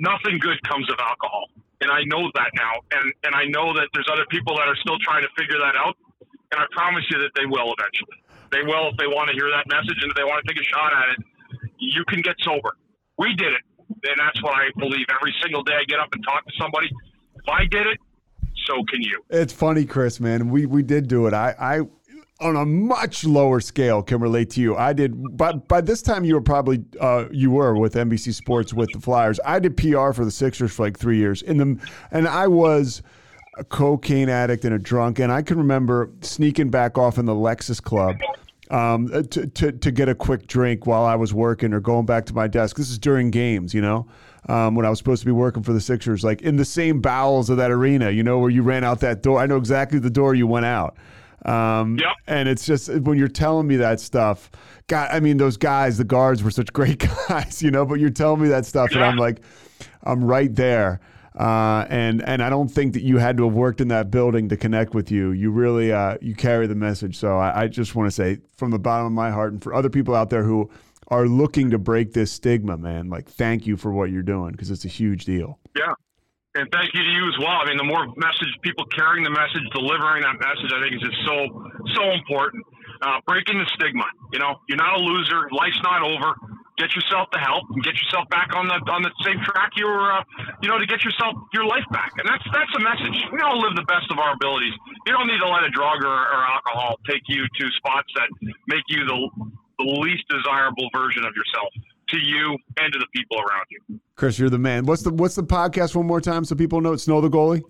[0.00, 1.52] nothing good comes of alcohol.
[1.84, 2.80] And I know that now.
[2.96, 5.76] And, and I know that there's other people that are still trying to figure that
[5.76, 5.94] out.
[6.50, 8.18] And I promise you that they will eventually.
[8.50, 10.58] They will if they want to hear that message and if they want to take
[10.58, 11.20] a shot at it.
[11.78, 12.74] You can get sober.
[13.16, 13.64] We did it.
[14.08, 16.88] And that's what I believe every single day I get up and talk to somebody.
[17.36, 17.98] If I did it,
[18.70, 19.24] so can you.
[19.30, 20.48] It's funny, Chris, man.
[20.50, 21.34] We we did do it.
[21.34, 21.80] I I
[22.40, 24.76] on a much lower scale can relate to you.
[24.76, 28.72] I did, but by this time you were probably uh, you were with NBC Sports
[28.72, 29.38] with the Flyers.
[29.44, 31.42] I did PR for the Sixers for like three years.
[31.42, 33.02] In the and I was
[33.58, 37.34] a cocaine addict and a drunk, and I can remember sneaking back off in the
[37.34, 38.16] Lexus Club.
[38.70, 42.24] Um, to, to, to get a quick drink while I was working or going back
[42.26, 42.76] to my desk.
[42.76, 44.06] This is during games, you know,
[44.48, 47.00] um, when I was supposed to be working for the Sixers, like in the same
[47.00, 49.38] bowels of that arena, you know, where you ran out that door.
[49.38, 50.96] I know exactly the door you went out.
[51.44, 52.16] Um, Yep.
[52.26, 54.50] And it's just when you're telling me that stuff,
[54.88, 58.10] God, I mean, those guys, the guards were such great guys, you know, but you're
[58.10, 59.40] telling me that stuff, and I'm like,
[60.02, 61.00] I'm right there.
[61.38, 64.48] Uh, and and I don't think that you had to have worked in that building
[64.48, 65.30] to connect with you.
[65.30, 67.16] You really uh, you carry the message.
[67.16, 69.72] So I, I just want to say from the bottom of my heart, and for
[69.72, 70.68] other people out there who
[71.10, 74.70] are looking to break this stigma, man, like thank you for what you're doing because
[74.70, 75.58] it's a huge deal.
[75.76, 75.92] Yeah.
[76.54, 77.62] And thank you to you as well.
[77.62, 81.02] I mean, the more message people carrying the message, delivering that message, I think is
[81.02, 81.46] just so
[81.94, 82.66] so important.
[83.02, 84.04] Uh, breaking the stigma.
[84.32, 85.48] You know, you're not a loser.
[85.54, 86.34] Life's not over.
[86.76, 89.86] Get yourself the help and get yourself back on the on the same track you
[89.86, 90.10] were.
[90.10, 90.26] Uh,
[90.60, 92.10] you know, to get yourself your life back.
[92.18, 93.14] And that's that's a message.
[93.30, 94.74] We all live the best of our abilities.
[95.06, 98.26] You don't need to let a drug or, or alcohol take you to spots that
[98.66, 99.18] make you the
[99.84, 101.68] the least desirable version of yourself
[102.08, 104.00] to you and to the people around you.
[104.16, 104.84] Chris, you're the man.
[104.84, 106.92] What's the what's the podcast one more time so people know?
[106.92, 107.62] It's Snow the goalie.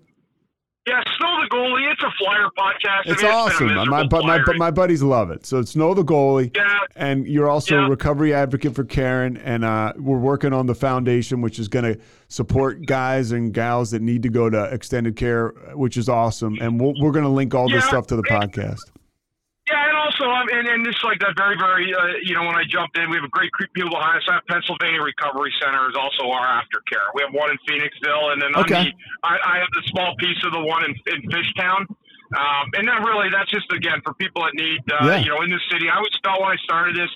[0.87, 1.91] Yeah, Snow the Goalie.
[1.91, 3.07] It's a flyer podcast.
[3.07, 3.67] I It's mean, awesome.
[3.67, 5.45] miserable my but my but my buddies love it.
[5.45, 6.55] So it's know the goalie.
[6.55, 6.79] Yeah.
[6.95, 11.39] And you're also a recovery advocate for Caron, and uh, we're working on the foundation,
[11.41, 15.49] which is going to support guys and gals that need to go to extended care,
[15.75, 16.57] which is awesome.
[16.59, 18.81] And we'll, we're going to link all this stuff to the podcast.
[19.71, 22.55] Yeah, and also, um, and, and just like that, very, very, uh, you know, when
[22.55, 24.27] I jumped in, we have a great group of people behind us.
[24.27, 27.07] Our Pennsylvania Recovery Center is also our aftercare.
[27.15, 28.91] We have one in Phoenixville, and then Okay.
[28.91, 28.93] the,
[29.23, 31.87] I, I have the small piece of the one in, in Fishtown.
[32.35, 35.17] Um, and that really, that's just again for people that need, uh, Yeah.
[35.19, 35.87] you know, in the city.
[35.89, 37.09] I always felt when I started this,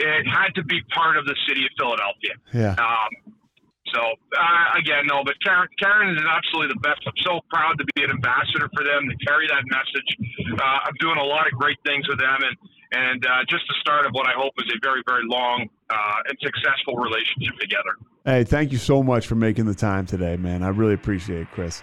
[0.00, 2.34] it had to be part of the city of Philadelphia.
[2.52, 2.76] Yeah.
[2.76, 3.32] Um,
[3.94, 4.02] so
[4.36, 7.00] uh, again, no, but Caron, Caron is absolutely the best.
[7.06, 10.08] I'm so proud to be an ambassador for them to carry that message.
[10.56, 12.56] Uh, I'm doing a lot of great things with them, and
[12.90, 16.28] and uh, just the start of what I hope is a very very long uh,
[16.28, 17.96] and successful relationship together.
[18.24, 20.62] Hey, thank you so much for making the time today, man.
[20.62, 21.82] I really appreciate it, Chris.